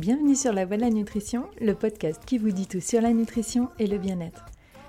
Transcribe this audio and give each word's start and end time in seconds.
Bienvenue 0.00 0.34
sur 0.34 0.54
La 0.54 0.64
Voie 0.64 0.78
de 0.78 0.80
la 0.80 0.88
Nutrition, 0.88 1.44
le 1.60 1.74
podcast 1.74 2.22
qui 2.24 2.38
vous 2.38 2.52
dit 2.52 2.66
tout 2.66 2.80
sur 2.80 3.02
la 3.02 3.12
nutrition 3.12 3.68
et 3.78 3.86
le 3.86 3.98
bien-être. 3.98 4.46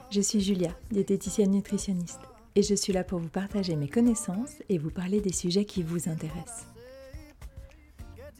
Je 0.09 0.21
suis 0.21 0.39
Julia, 0.39 0.69
diététicienne 0.89 1.51
nutritionniste, 1.51 2.21
et 2.55 2.63
je 2.63 2.73
suis 2.73 2.93
là 2.93 3.03
pour 3.03 3.19
vous 3.19 3.27
partager 3.27 3.75
mes 3.75 3.89
connaissances 3.89 4.53
et 4.69 4.77
vous 4.77 4.89
parler 4.89 5.19
des 5.19 5.33
sujets 5.33 5.65
qui 5.65 5.83
vous 5.83 6.07
intéressent. 6.07 6.65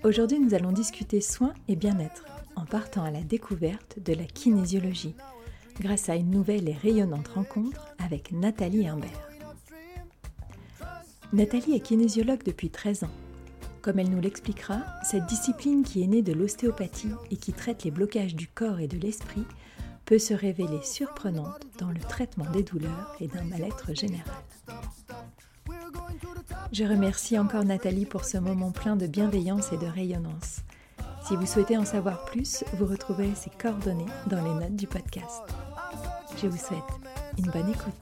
Aujourd'hui, 0.05 0.39
nous 0.39 0.53
allons 0.53 0.71
discuter 0.71 1.19
soins 1.19 1.53
et 1.67 1.75
bien-être 1.75 2.23
en 2.55 2.63
partant 2.63 3.03
à 3.03 3.11
la 3.11 3.21
découverte 3.21 3.99
de 3.99 4.13
la 4.13 4.23
kinésiologie 4.23 5.15
grâce 5.81 6.07
à 6.07 6.15
une 6.15 6.29
nouvelle 6.29 6.69
et 6.69 6.77
rayonnante 6.81 7.27
rencontre 7.27 7.93
avec 8.01 8.31
Nathalie 8.31 8.87
Imbert. 8.87 9.29
Nathalie 11.33 11.75
est 11.75 11.81
kinésiologue 11.81 12.43
depuis 12.45 12.69
13 12.69 13.03
ans 13.03 13.11
comme 13.81 13.99
elle 13.99 14.09
nous 14.09 14.21
l'expliquera, 14.21 14.79
cette 15.03 15.25
discipline 15.25 15.83
qui 15.83 16.03
est 16.03 16.07
née 16.07 16.21
de 16.21 16.33
l'ostéopathie 16.33 17.13
et 17.31 17.37
qui 17.37 17.53
traite 17.53 17.83
les 17.83 17.91
blocages 17.91 18.35
du 18.35 18.47
corps 18.47 18.79
et 18.79 18.87
de 18.87 18.97
l'esprit 18.97 19.45
peut 20.05 20.19
se 20.19 20.33
révéler 20.33 20.81
surprenante 20.83 21.61
dans 21.79 21.89
le 21.89 21.99
traitement 21.99 22.49
des 22.51 22.63
douleurs 22.63 23.15
et 23.19 23.27
d'un 23.27 23.43
mal-être 23.43 23.95
général. 23.95 24.35
Je 26.71 26.83
remercie 26.83 27.37
encore 27.37 27.65
Nathalie 27.65 28.05
pour 28.05 28.25
ce 28.25 28.37
moment 28.37 28.71
plein 28.71 28.95
de 28.95 29.07
bienveillance 29.07 29.71
et 29.73 29.77
de 29.77 29.87
rayonnance. 29.87 30.61
Si 31.27 31.35
vous 31.35 31.45
souhaitez 31.45 31.77
en 31.77 31.85
savoir 31.85 32.25
plus, 32.25 32.63
vous 32.73 32.85
retrouverez 32.85 33.31
ses 33.35 33.49
coordonnées 33.51 34.05
dans 34.27 34.43
les 34.43 34.53
notes 34.53 34.75
du 34.75 34.87
podcast. 34.87 35.41
Je 36.41 36.47
vous 36.47 36.57
souhaite 36.57 36.79
une 37.37 37.51
bonne 37.51 37.69
écoute. 37.69 37.93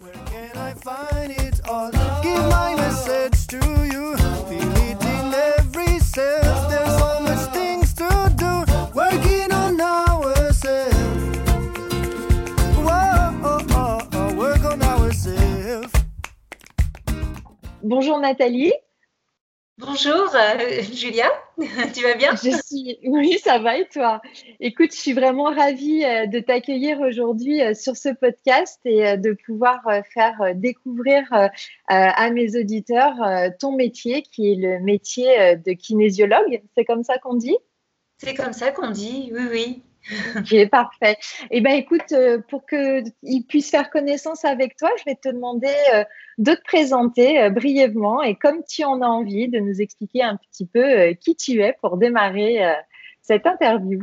Bonjour 17.90 18.20
Nathalie. 18.20 18.73
Bonjour 19.78 20.30
euh, 20.36 20.81
Julia, 20.94 21.28
tu 21.93 22.03
vas 22.03 22.15
bien 22.15 22.35
je 22.35 22.52
suis... 22.65 22.99
Oui, 23.03 23.38
ça 23.43 23.59
va 23.59 23.77
et 23.77 23.88
toi? 23.88 24.21
Écoute, 24.59 24.91
je 24.93 24.99
suis 24.99 25.13
vraiment 25.13 25.45
ravie 25.45 26.03
euh, 26.05 26.25
de 26.25 26.39
t'accueillir 26.39 26.99
aujourd'hui 27.01 27.61
euh, 27.61 27.73
sur 27.73 27.97
ce 27.97 28.09
podcast 28.09 28.79
et 28.85 29.17
de 29.17 29.35
pouvoir 29.45 29.81
faire 30.13 30.55
découvrir 30.55 31.23
à 31.88 32.31
mes 32.31 32.57
auditeurs 32.57 33.16
ton 33.59 33.75
métier 33.75 34.21
qui 34.21 34.51
est 34.51 34.55
le 34.55 34.79
métier 34.79 35.55
de 35.55 35.73
kinésiologue. 35.73 36.61
C'est 36.75 36.85
comme 36.85 37.03
ça 37.03 37.17
qu'on 37.17 37.35
dit? 37.35 37.57
C'est 38.17 38.33
comme 38.33 38.53
ça 38.53 38.71
qu'on 38.71 38.91
dit, 38.91 39.31
oui, 39.33 39.47
oui. 39.51 39.83
Ok, 40.38 40.69
parfait. 40.69 41.17
Eh 41.52 41.61
bien, 41.61 41.75
écoute, 41.75 42.11
euh, 42.11 42.39
pour 42.50 42.66
qu'ils 42.66 43.45
puissent 43.47 43.69
faire 43.69 43.89
connaissance 43.89 44.45
avec 44.45 44.75
toi, 44.78 44.89
je 45.00 45.03
vais 45.06 45.16
te 45.16 45.30
demander 45.30 45.73
euh, 45.94 46.03
de 46.38 46.53
te 46.53 46.61
présenter 46.64 47.41
euh, 47.41 47.50
brièvement 47.50 48.22
et 48.23 48.36
comme 48.36 48.64
tu 48.67 48.83
en 48.83 49.02
as 49.02 49.08
envie, 49.08 49.50
de 49.50 49.59
nous 49.59 49.81
expliquer 49.81 50.23
un 50.23 50.38
petit 50.38 50.66
peu 50.66 51.14
qui 51.14 51.36
tu 51.36 51.61
es 51.61 51.75
pour 51.81 51.97
démarrer 51.97 52.75
cette 53.22 53.45
interview. 53.45 54.02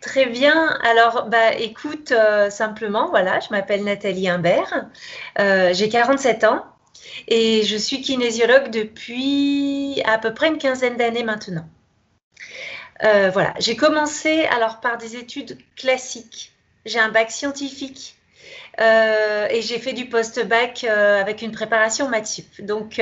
Très 0.00 0.26
bien. 0.26 0.78
Alors, 0.82 1.28
bah, 1.28 1.54
écoute, 1.54 2.12
simplement, 2.50 3.08
voilà, 3.08 3.40
je 3.40 3.48
m'appelle 3.50 3.84
Nathalie 3.84 4.28
Imbert, 4.28 4.88
j'ai 5.38 5.88
47 5.88 6.44
ans 6.44 6.64
et 7.28 7.62
je 7.62 7.76
suis 7.76 8.00
kinésiologue 8.00 8.70
depuis 8.70 10.02
à 10.04 10.18
peu 10.18 10.34
près 10.34 10.48
une 10.48 10.58
quinzaine 10.58 10.96
d'années 10.96 11.24
maintenant. 11.24 11.66
Euh, 13.04 13.30
voilà, 13.30 13.54
j'ai 13.58 13.76
commencé 13.76 14.44
alors 14.44 14.80
par 14.80 14.98
des 14.98 15.16
études 15.16 15.58
classiques. 15.76 16.52
J'ai 16.84 16.98
un 16.98 17.10
bac 17.10 17.30
scientifique 17.30 18.16
euh, 18.80 19.48
et 19.50 19.60
j'ai 19.60 19.78
fait 19.78 19.92
du 19.92 20.06
post-bac 20.08 20.84
euh, 20.84 21.20
avec 21.20 21.42
une 21.42 21.50
préparation 21.50 22.08
maths 22.08 22.42
Donc 22.60 23.00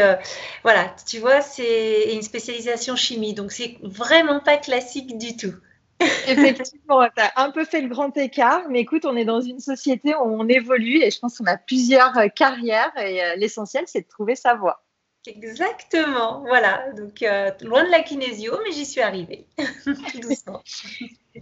voilà, 0.62 0.94
tu 1.06 1.18
vois, 1.18 1.40
c'est 1.40 2.14
une 2.14 2.22
spécialisation 2.22 2.96
chimie. 2.96 3.34
Donc 3.34 3.52
c'est 3.52 3.76
vraiment 3.82 4.40
pas 4.40 4.56
classique 4.56 5.16
du 5.18 5.36
tout. 5.36 5.54
Effectivement, 6.26 7.06
tu 7.16 7.22
un 7.36 7.50
peu 7.50 7.64
fait 7.64 7.80
le 7.80 7.88
grand 7.88 8.16
écart, 8.16 8.62
mais 8.68 8.80
écoute, 8.80 9.04
on 9.04 9.16
est 9.16 9.24
dans 9.24 9.40
une 9.40 9.60
société 9.60 10.14
où 10.14 10.24
on 10.24 10.48
évolue 10.48 11.00
et 11.02 11.10
je 11.10 11.20
pense 11.20 11.38
qu'on 11.38 11.46
a 11.46 11.56
plusieurs 11.56 12.14
carrières 12.34 12.92
et 12.98 13.36
l'essentiel, 13.36 13.84
c'est 13.86 14.00
de 14.00 14.08
trouver 14.08 14.34
sa 14.34 14.54
voie. 14.54 14.83
Exactement, 15.26 16.40
voilà. 16.40 16.92
Donc, 16.92 17.22
euh, 17.22 17.50
loin 17.62 17.84
de 17.84 17.90
la 17.90 18.02
kinésio, 18.02 18.58
mais 18.62 18.72
j'y 18.72 18.84
suis 18.84 19.00
arrivée, 19.00 19.46
doucement. 20.20 20.62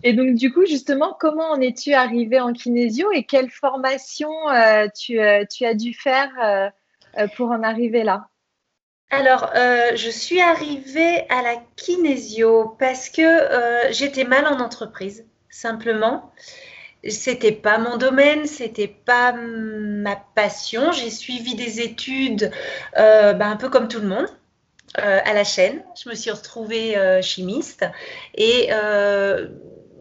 Et 0.04 0.12
donc, 0.12 0.37
du 0.37 0.53
coup, 0.53 0.65
justement, 0.66 1.16
comment 1.19 1.50
en 1.50 1.60
es-tu 1.60 1.93
arrivée 1.93 2.38
en 2.38 2.53
kinésio 2.53 3.10
et 3.10 3.25
quelle 3.25 3.50
formation 3.50 4.31
euh, 4.50 4.87
tu, 4.97 5.20
euh, 5.20 5.44
tu, 5.50 5.65
as 5.65 5.75
dû 5.75 5.94
faire 5.94 6.31
pour 7.37 7.50
en 7.50 7.62
arriver 7.62 8.04
là? 8.04 8.28
Alors, 9.10 9.50
je 9.54 10.10
suis 10.10 10.41
arrivée 10.41 11.26
à 11.28 11.43
la 11.43 11.56
kinésio 11.76 12.76
parce 12.78 13.10
que 13.10 13.91
j'étais 13.91 14.25
mal 14.25 14.47
en 14.47 14.60
entreprise, 14.60 15.26
simplement 15.50 16.32
c'était 17.10 17.52
pas 17.52 17.78
mon 17.78 17.96
domaine, 17.96 18.46
c'était 18.46 18.88
pas 18.88 19.32
ma 19.32 20.16
passion. 20.16 20.92
J'ai 20.92 21.10
suivi 21.10 21.54
des 21.54 21.80
études 21.80 22.50
euh, 22.98 23.32
ben, 23.32 23.50
un 23.50 23.56
peu 23.56 23.68
comme 23.68 23.88
tout 23.88 24.00
le 24.00 24.08
monde. 24.08 24.26
Euh, 24.98 25.20
à 25.24 25.32
la 25.32 25.42
chaîne, 25.42 25.82
je 26.02 26.10
me 26.10 26.14
suis 26.14 26.30
retrouvée 26.30 26.98
euh, 26.98 27.22
chimiste 27.22 27.86
et 28.34 28.68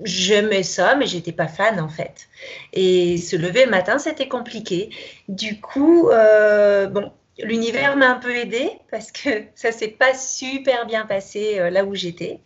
j'aimais 0.03 0.63
ça, 0.63 0.95
mais 0.95 1.05
j'étais 1.05 1.31
pas 1.31 1.47
fan 1.47 1.79
en 1.79 1.89
fait. 1.89 2.27
Et 2.73 3.17
se 3.17 3.35
lever 3.35 3.65
le 3.65 3.71
matin, 3.71 3.99
c'était 3.99 4.27
compliqué. 4.27 4.89
Du 5.27 5.61
coup, 5.61 6.09
bon, 6.09 7.11
l'univers 7.43 7.97
m'a 7.97 8.09
un 8.09 8.19
peu 8.19 8.35
aidée 8.35 8.71
parce 8.89 9.11
que 9.11 9.43
ça 9.55 9.71
s'est 9.71 9.89
pas 9.89 10.13
super 10.13 10.85
bien 10.85 11.05
passé 11.05 11.69
là 11.69 11.85
où 11.85 11.95
j'étais. 11.95 12.39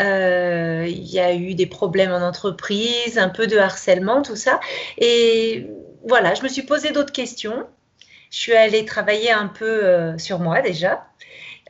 Euh, 0.00 0.86
il 0.88 1.06
y 1.06 1.18
a 1.18 1.34
eu 1.34 1.54
des 1.54 1.66
problèmes 1.66 2.12
en 2.12 2.20
entreprise, 2.26 3.18
un 3.18 3.28
peu 3.28 3.46
de 3.46 3.58
harcèlement, 3.58 4.22
tout 4.22 4.36
ça. 4.36 4.60
Et 4.98 5.66
voilà, 6.06 6.34
je 6.34 6.42
me 6.42 6.48
suis 6.48 6.62
posé 6.62 6.92
d'autres 6.92 7.12
questions. 7.12 7.66
Je 8.30 8.38
suis 8.38 8.54
allée 8.54 8.84
travailler 8.84 9.32
un 9.32 9.48
peu 9.48 9.84
euh, 9.84 10.18
sur 10.18 10.38
moi 10.38 10.60
déjà. 10.60 11.06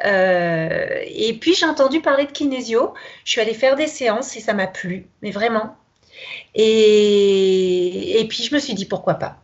Euh, 0.04 1.02
et 1.06 1.32
puis 1.34 1.54
j'ai 1.54 1.66
entendu 1.66 2.00
parler 2.00 2.26
de 2.26 2.32
kinésio. 2.32 2.94
Je 3.24 3.32
suis 3.32 3.40
allée 3.40 3.54
faire 3.54 3.76
des 3.76 3.86
séances 3.86 4.36
et 4.36 4.40
ça 4.40 4.54
m'a 4.54 4.66
plu, 4.66 5.06
mais 5.22 5.30
vraiment. 5.30 5.76
Et 6.54 8.26
puis 8.28 8.42
je 8.44 8.54
me 8.54 8.60
suis 8.60 8.74
dit 8.74 8.86
pourquoi 8.86 9.14
pas. 9.14 9.38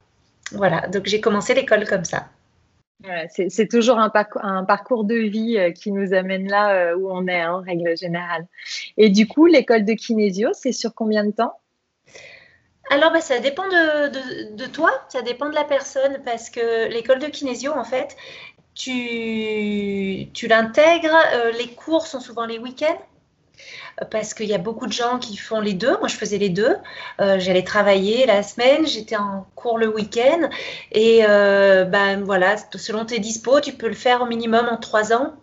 Voilà, 0.53 0.87
donc 0.89 1.07
j'ai 1.07 1.21
commencé 1.21 1.55
l'école 1.55 1.87
comme 1.87 2.05
ça 2.05 2.29
c'est 3.29 3.69
toujours 3.69 3.99
un, 3.99 4.11
parcours 4.11 5.05
de 5.05 5.15
vie 5.15 5.59
euh, 5.59 5.71
qui 5.73 5.93
nous 5.93 6.15
amène 6.15 6.49
là 6.49 6.75
euh, 6.75 6.97
où 6.97 7.11
on 7.11 7.27
est 7.27 7.41
hein, 7.41 7.55
en 7.55 7.61
règle 7.63 7.97
générale. 7.97 8.47
Et 8.97 9.11
du 9.11 9.27
coup, 9.27 9.47
l'école 9.47 9.85
de 9.85 9.93
kinésio, 9.93 10.51
c'est 10.53 10.73
sur 10.73 10.95
combien 10.95 11.25
de 11.25 11.31
temps? 11.31 11.55
Alors, 12.91 13.13
bah, 13.13 13.21
ça 13.21 13.39
dépend 13.39 13.67
de, 13.67 14.67
toi, 14.67 14.91
ça 15.09 15.23
dépend 15.23 15.49
de 15.49 15.55
la 15.55 15.65
personne, 15.65 16.21
parce 16.25 16.51
que 16.51 16.89
l'école 16.89 17.19
de 17.19 17.27
kinésio, 17.27 17.73
en 17.73 17.85
fait, 17.85 18.17
tu, 18.75 20.29
l'intègres, 20.47 21.17
euh, 21.35 21.53
les 21.53 21.69
cours 21.69 22.07
sont 22.07 22.21
souvent 22.21 22.45
les 22.45 22.59
week-ends, 22.59 23.01
parce 24.11 24.35
qu'il 24.35 24.47
y 24.47 24.55
a 24.55 24.59
beaucoup 24.59 24.87
de 24.87 24.93
gens 24.93 25.19
qui 25.19 25.37
font 25.37 25.61
les 25.61 25.75
deux. 25.75 25.97
Moi, 25.99 26.09
je 26.09 26.17
faisais 26.17 26.39
les 26.39 26.49
deux. 26.49 26.77
Euh, 27.21 27.39
j'allais 27.39 27.63
travailler 27.63 28.27
la 28.27 28.43
semaine, 28.43 28.87
j'étais 28.87 29.17
en 29.17 29.47
cours 29.55 29.79
le 29.79 29.89
week-end. 29.89 30.49
Et 30.93 31.25
euh, 31.29 31.85
ben 31.85 32.23
voilà, 32.23 32.57
selon 32.75 33.05
tes 33.05 33.19
dispos, 33.19 33.61
tu 33.61 33.73
peux 33.73 33.89
le 33.89 33.95
faire 33.95 34.23
au 34.23 34.27
minimum 34.27 34.69
en 34.71 34.77
trois 34.77 35.13
ans. 35.13 35.35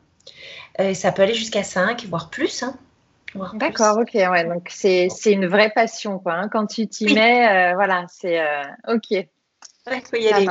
Et 0.79 0.93
ça 0.93 1.11
peut 1.11 1.21
aller 1.21 1.33
jusqu'à 1.33 1.63
cinq, 1.63 2.05
voire 2.05 2.29
plus. 2.29 2.63
Hein. 2.63 2.75
D'accord, 3.53 3.97
ok, 3.99 4.13
ouais, 4.13 4.43
donc 4.43 4.67
c'est 4.69 5.07
une 5.25 5.47
vraie 5.47 5.69
passion, 5.69 6.19
quoi. 6.19 6.33
Hein. 6.33 6.49
Quand 6.49 6.67
tu 6.67 6.87
t'y 6.87 7.13
mets, 7.13 7.47
euh, 7.47 7.75
voilà, 7.75 8.05
c'est 8.09 8.41
ok. 8.87 9.11
Il 9.11 9.27
faut 9.87 10.17
y 10.17 10.27
aller. 10.27 10.47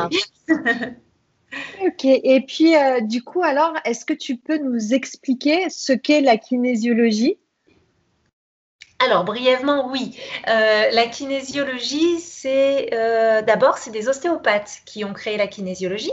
ok, 1.87 2.05
et 2.05 2.45
puis 2.47 2.75
du 3.03 3.23
coup, 3.23 3.43
alors, 3.43 3.75
est-ce 3.85 4.07
que 4.07 4.15
tu 4.15 4.37
peux 4.37 4.59
nous 4.59 4.95
expliquer 4.95 5.69
ce 5.69 5.93
qu'est 5.93 6.23
la 6.23 6.39
kinésiologie? 6.39 7.39
Alors 9.01 9.25
brièvement, 9.25 9.89
oui. 9.91 10.21
Euh, 10.47 10.91
la 10.91 11.07
kinésiologie, 11.07 12.21
c'est 12.21 12.91
euh, 12.93 13.41
d'abord 13.41 13.79
c'est 13.79 13.91
des 13.91 14.09
ostéopathes 14.09 14.83
qui 14.85 15.05
ont 15.05 15.15
créé 15.15 15.39
la 15.39 15.47
kinésiologie. 15.47 16.13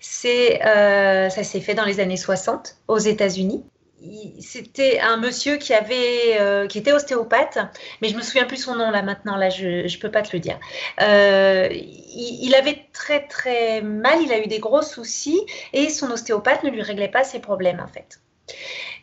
C'est 0.00 0.64
euh, 0.66 1.30
ça 1.30 1.42
s'est 1.42 1.60
fait 1.60 1.74
dans 1.74 1.86
les 1.86 2.00
années 2.00 2.18
60 2.18 2.76
aux 2.88 2.98
États-Unis. 2.98 3.64
C'était 4.40 4.98
un 5.00 5.16
monsieur 5.16 5.56
qui 5.56 5.72
avait 5.72 6.66
qui 6.68 6.78
était 6.78 6.92
ostéopathe, 6.92 7.58
mais 8.02 8.08
je 8.08 8.16
me 8.16 8.20
souviens 8.20 8.46
plus 8.46 8.56
son 8.56 8.74
nom 8.74 8.90
là 8.90 9.00
maintenant. 9.00 9.36
Là, 9.36 9.48
je 9.48 9.84
ne 9.84 10.00
peux 10.00 10.10
pas 10.10 10.22
te 10.22 10.36
le 10.36 10.40
dire. 10.40 10.58
Il, 10.98 12.38
il, 12.42 12.54
avait 12.56 12.84
très 12.92 13.26
très 13.28 13.80
mal. 13.80 14.20
Il 14.20 14.32
a 14.32 14.40
eu 14.40 14.48
des 14.48 14.58
gros 14.58 14.82
soucis 14.82 15.40
et 15.72 15.88
son 15.88 16.10
ostéopathe 16.10 16.64
ne 16.64 16.70
lui 16.70 16.82
réglait 16.82 17.08
pas 17.08 17.22
ses 17.22 17.38
problèmes 17.38 17.80
en 17.80 17.86
fait. 17.86 18.18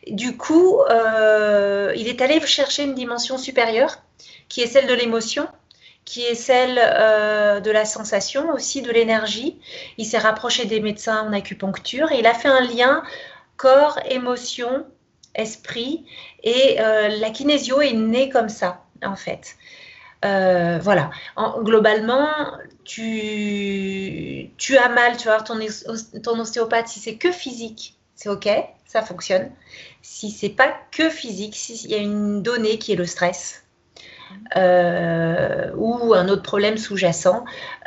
Du 0.06 0.36
coup, 0.36 0.80
il 0.88 2.08
est 2.08 2.20
allé 2.20 2.40
chercher 2.46 2.84
une 2.84 2.94
dimension 2.94 3.38
supérieure, 3.38 3.98
qui 4.48 4.62
est 4.62 4.66
celle 4.66 4.86
de 4.86 4.94
l'émotion, 4.94 5.48
qui 6.04 6.22
est 6.22 6.34
celle 6.34 6.76
de 7.62 7.70
la 7.70 7.84
sensation, 7.84 8.50
aussi 8.52 8.82
de 8.82 8.90
l'énergie. 8.90 9.58
Il 9.98 10.06
s'est 10.06 10.18
rapproché 10.18 10.64
des 10.64 10.80
médecins 10.80 11.22
en 11.22 11.32
acupuncture 11.32 12.10
et 12.12 12.18
il 12.18 12.26
a 12.26 12.34
fait 12.34 12.48
un 12.48 12.60
lien 12.60 13.02
corps, 13.56 13.98
émotion, 14.08 14.86
esprit. 15.34 16.06
Et 16.42 16.76
la 16.78 17.30
kinésio 17.30 17.80
est 17.80 17.92
née 17.92 18.28
comme 18.28 18.48
ça, 18.48 18.84
en 19.04 19.16
fait. 19.16 19.56
Euh, 20.24 20.78
voilà. 20.82 21.10
globalement, 21.62 22.28
tu, 22.84 24.50
tu 24.58 24.76
as 24.76 24.88
mal, 24.88 25.16
tu 25.16 25.28
vas 25.28 25.38
voir 25.38 25.44
ton, 25.44 25.58
ton 26.22 26.38
ostéopathe, 26.38 26.88
si 26.88 27.00
c'est 27.00 27.16
que 27.16 27.32
physique, 27.32 27.96
c'est 28.14 28.28
OK, 28.28 28.48
ça 28.90 29.02
fonctionne. 29.02 29.52
Si 30.02 30.32
c'est 30.32 30.48
pas 30.48 30.74
que 30.90 31.08
physique, 31.10 31.54
s'il 31.54 31.88
y 31.88 31.94
a 31.94 31.98
une 31.98 32.42
donnée 32.42 32.76
qui 32.76 32.92
est 32.92 32.96
le 32.96 33.06
stress, 33.06 33.64
euh, 34.56 35.70
ou 35.76 36.12
un 36.12 36.28
autre 36.28 36.42
problème 36.42 36.76
sous-jacent, 36.76 37.44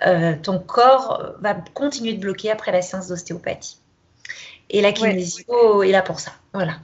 euh, 0.07 0.35
ton 0.41 0.59
corps 0.59 1.33
va 1.39 1.55
continuer 1.73 2.13
de 2.13 2.21
bloquer 2.21 2.51
après 2.51 2.71
la 2.71 2.81
séance 2.81 3.09
d'ostéopathie. 3.09 3.79
Et 4.69 4.79
la 4.79 4.94
kinésio 4.94 5.83
est 5.83 5.91
là 5.91 6.01
pour 6.01 6.21
ça. 6.21 6.31
Voilà. 6.53 6.75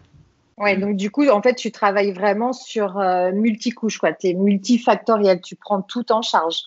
Ouais, 0.57 0.75
donc 0.75 0.97
du 0.97 1.09
coup, 1.11 1.25
en 1.29 1.41
fait, 1.41 1.55
tu 1.55 1.71
travailles 1.71 2.11
vraiment 2.11 2.51
sur 2.51 2.99
euh, 2.99 3.31
multicouches, 3.31 3.99
quoi. 3.99 4.11
Tu 4.11 4.27
es 4.27 4.33
multifactoriel, 4.33 5.39
tu 5.39 5.55
prends 5.55 5.81
tout 5.81 6.11
en 6.11 6.21
charge. 6.21 6.63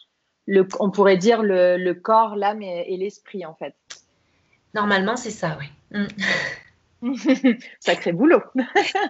Le, 0.47 0.67
on 0.81 0.91
pourrait 0.91 1.19
dire 1.19 1.43
le, 1.43 1.93
corps, 1.93 2.35
l'âme 2.35 2.63
et, 2.63 2.97
l'esprit, 2.97 3.45
en 3.45 3.55
fait. 3.55 3.75
Normalement, 4.75 5.17
c'est 5.17 5.31
ça, 5.31 5.59
oui. 5.61 5.67
Mm. 5.91 6.07
Sacré 7.81 8.13
boulot. 8.13 8.41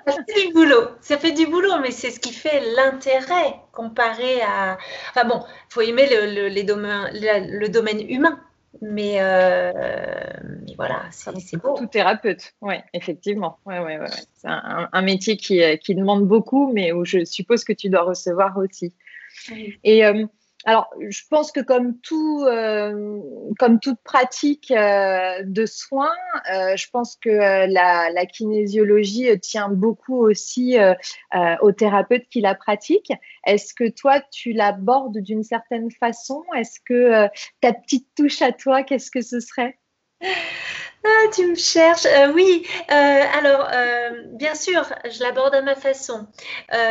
ça 0.06 0.15
fait 0.27 0.47
du 0.47 0.53
boulot. 0.53 0.89
Ça 1.00 1.19
fait 1.19 1.33
du 1.33 1.47
boulot, 1.47 1.79
mais 1.83 1.91
c'est 1.91 2.11
ce 2.11 2.21
qui 2.21 2.33
fait 2.33 2.62
l'intérêt 2.75 3.55
comparé 3.73 4.41
à. 4.43 4.79
Enfin 5.11 5.29
bon, 5.29 5.43
il 5.44 5.73
faut 5.73 5.81
aimer 5.83 6.09
le, 6.11 6.49
les 6.49 6.62
domaines, 6.65 7.11
le 7.12 7.69
domaine 7.69 8.00
humain. 8.09 8.41
Mais, 8.81 9.21
euh, 9.21 9.73
voilà, 10.77 11.05
c'est 11.11 11.56
beau. 11.59 11.77
Tout 11.77 11.87
thérapeute, 11.87 12.55
oui, 12.62 12.77
effectivement. 12.94 13.59
Ouais, 13.67 13.79
ouais, 13.79 13.99
ouais, 13.99 14.06
C'est 14.35 14.49
un, 14.49 15.03
métier 15.03 15.37
qui, 15.37 15.62
euh, 15.62 15.77
qui, 15.77 15.94
demande 15.94 16.27
beaucoup, 16.27 16.73
mais 16.73 16.91
où 16.93 17.05
je 17.05 17.25
suppose 17.25 17.65
que 17.65 17.73
tu 17.73 17.91
dois 17.91 18.03
recevoir 18.03 18.56
aussi. 18.56 18.94
Et 19.85 20.05
euh, 20.06 20.25
alors, 20.64 20.88
je 21.00 21.23
pense 21.29 21.50
que 21.50 21.61
comme 21.61 21.99
tout, 22.00 22.44
euh, 22.47 23.20
comme 23.59 23.81
toute 23.81 24.00
pratique 24.05 24.70
euh, 24.70 25.43
de 25.44 25.67
soins, 25.67 26.14
euh, 26.53 26.76
je 26.76 26.88
pense 26.91 27.17
que 27.17 27.31
la, 27.31 28.26
kinésiologie 28.26 29.29
tient 29.41 29.69
beaucoup 29.69 30.25
aussi 30.25 30.76
aux 31.61 31.73
thérapeutes 31.73 32.29
qui 32.31 32.41
la 32.41 32.55
pratiquent. 32.55 33.12
Est-ce 33.44 33.75
que 33.75 33.88
toi, 33.88 34.20
tu 34.32 34.53
l'abordes 34.53 35.19
d'une 35.19 35.43
certaine 35.43 35.91
façon? 35.91 36.44
Est-ce 36.56 36.79
que 36.85 37.29
ta 37.61 37.73
petite 37.73 38.08
touche 38.17 38.41
à 38.43 38.53
toi, 38.53 38.85
qu'est-ce 38.85 39.11
que 39.11 39.20
ce 39.20 39.41
serait? 39.41 39.79
Ah, 41.05 41.25
tu 41.35 41.47
me 41.47 41.55
cherches. 41.57 42.07
Euh, 42.07 42.33
oui, 42.33 42.67
euh, 42.91 43.23
alors, 43.35 43.69
euh, 43.73 44.11
bien 44.33 44.55
sûr, 44.55 44.85
je 45.11 45.21
l'aborde 45.21 45.55
à 45.55 45.63
ma 45.63 45.75
façon. 45.75 46.27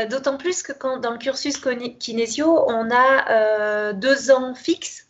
D'autant 0.10 0.38
plus 0.38 0.64
que 0.64 0.74
dans 1.00 1.12
le 1.12 1.18
cursus 1.18 1.58
kinésio, 2.00 2.66
on 2.68 2.90
a 2.92 3.94
deux 3.94 4.32
ans 4.32 4.54
fixes 4.54 5.08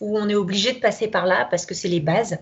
où 0.00 0.18
on 0.18 0.28
est 0.28 0.34
obligé 0.34 0.72
de 0.72 0.80
passer 0.80 1.08
par 1.08 1.24
là 1.24 1.46
parce 1.50 1.64
que 1.66 1.74
c'est 1.74 1.88
les 1.88 2.00
bases. 2.00 2.38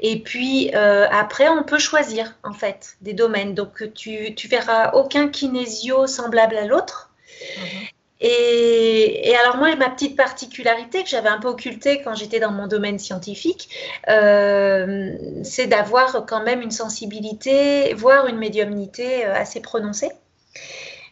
Et 0.00 0.22
puis 0.22 0.72
après, 0.74 1.48
on 1.48 1.62
peut 1.62 1.78
choisir 1.78 2.34
en 2.44 2.52
fait 2.52 2.96
des 3.00 3.14
domaines. 3.14 3.54
Donc 3.54 3.92
tu, 3.94 4.34
tu 4.34 4.48
verras 4.48 4.92
aucun 4.92 5.28
kinésio 5.28 6.06
semblable 6.06 6.56
à 6.56 6.66
l'autre. 6.66 7.10
Mhm. 7.56 7.97
Et, 8.20 9.34
alors 9.36 9.56
moi, 9.58 9.74
ma 9.76 9.90
petite 9.90 10.16
particularité 10.16 11.04
que 11.04 11.08
j'avais 11.08 11.28
un 11.28 11.38
peu 11.38 11.48
occultée 11.48 12.02
quand 12.02 12.14
j'étais 12.14 12.40
dans 12.40 12.50
mon 12.50 12.66
domaine 12.66 12.98
scientifique, 12.98 13.68
euh, 14.08 15.16
c'est 15.44 15.68
d'avoir 15.68 16.26
quand 16.26 16.42
même 16.42 16.60
une 16.60 16.72
sensibilité, 16.72 17.94
voire 17.94 18.26
une 18.26 18.38
médiumnité 18.38 19.24
euh, 19.24 19.34
assez 19.34 19.60
prononcée. 19.60 20.10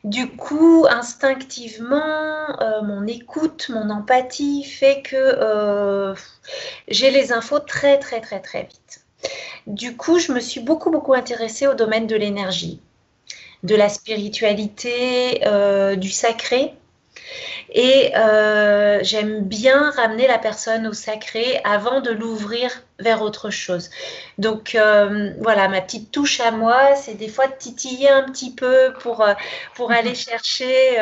Du 0.03 0.29
coup, 0.29 0.87
instinctivement, 0.88 2.61
euh, 2.61 2.82
mon 2.82 3.06
écoute, 3.06 3.69
mon 3.70 3.91
empathie 3.91 4.64
fait 4.64 5.02
que 5.02 6.14
j'ai 6.88 7.11
les 7.11 7.32
infos 7.32 7.59
très 7.61 7.99
très 7.99 8.20
très 8.20 8.41
très 8.41 8.62
vite. 8.62 9.00
Du 9.67 9.97
coup, 9.97 10.19
je 10.19 10.32
me 10.32 10.41
suis 10.41 10.61
beaucoup 10.61 10.91
beaucoup 10.91 11.14
intéressée 11.14 11.67
au 11.67 11.75
domaine 11.75 12.06
de 12.06 12.14
l'énergie, 12.14 12.81
de 13.64 13.75
la 13.75 13.88
spiritualité, 13.88 15.41
du 15.97 16.11
sacré, 16.11 16.73
et 17.70 18.16
euh, 18.16 19.00
j'aime 19.02 19.40
bien 19.40 19.90
ramener 19.90 20.26
la 20.26 20.38
personne 20.38 20.86
au 20.86 20.92
sacré 20.92 21.60
avant 21.64 22.00
de 22.00 22.10
l'ouvrir 22.10 22.70
vers 22.98 23.22
autre 23.22 23.50
chose. 23.50 23.90
Donc 24.38 24.74
euh, 24.74 25.32
voilà, 25.40 25.68
ma 25.68 25.80
petite 25.80 26.10
touche 26.10 26.40
à 26.40 26.50
moi, 26.50 26.94
c'est 26.94 27.14
des 27.14 27.28
fois 27.28 27.46
de 27.46 27.54
titiller 27.58 28.08
un 28.08 28.22
petit 28.22 28.54
peu 28.54 28.92
pour, 29.00 29.20
euh, 29.20 29.34
pour 29.74 29.92
aller 29.92 30.14
chercher 30.14 30.96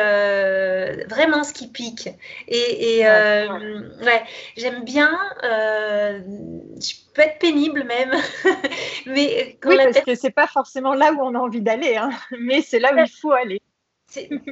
vraiment 1.07 1.43
ce 1.43 1.53
qui 1.53 1.67
pique. 1.67 2.09
Et, 2.47 3.01
ouais, 3.05 4.23
j'aime 4.57 4.83
bien, 4.83 5.17
je 5.43 6.93
peux 7.13 7.21
être 7.21 7.39
pénible 7.39 7.83
même, 7.83 8.13
mais 9.05 9.57
quand 9.61 9.69
oui, 9.69 9.77
parce 9.77 10.01
que 10.01 10.15
c'est 10.15 10.31
pas 10.31 10.47
forcément 10.47 10.93
là 10.93 11.13
où 11.13 11.21
on 11.21 11.35
a 11.35 11.39
envie 11.39 11.61
d'aller, 11.61 11.95
hein, 11.95 12.09
mais 12.39 12.61
c'est 12.61 12.79
là 12.79 12.93
où 12.93 12.97
il 12.97 13.09
faut 13.09 13.31
aller 13.31 13.61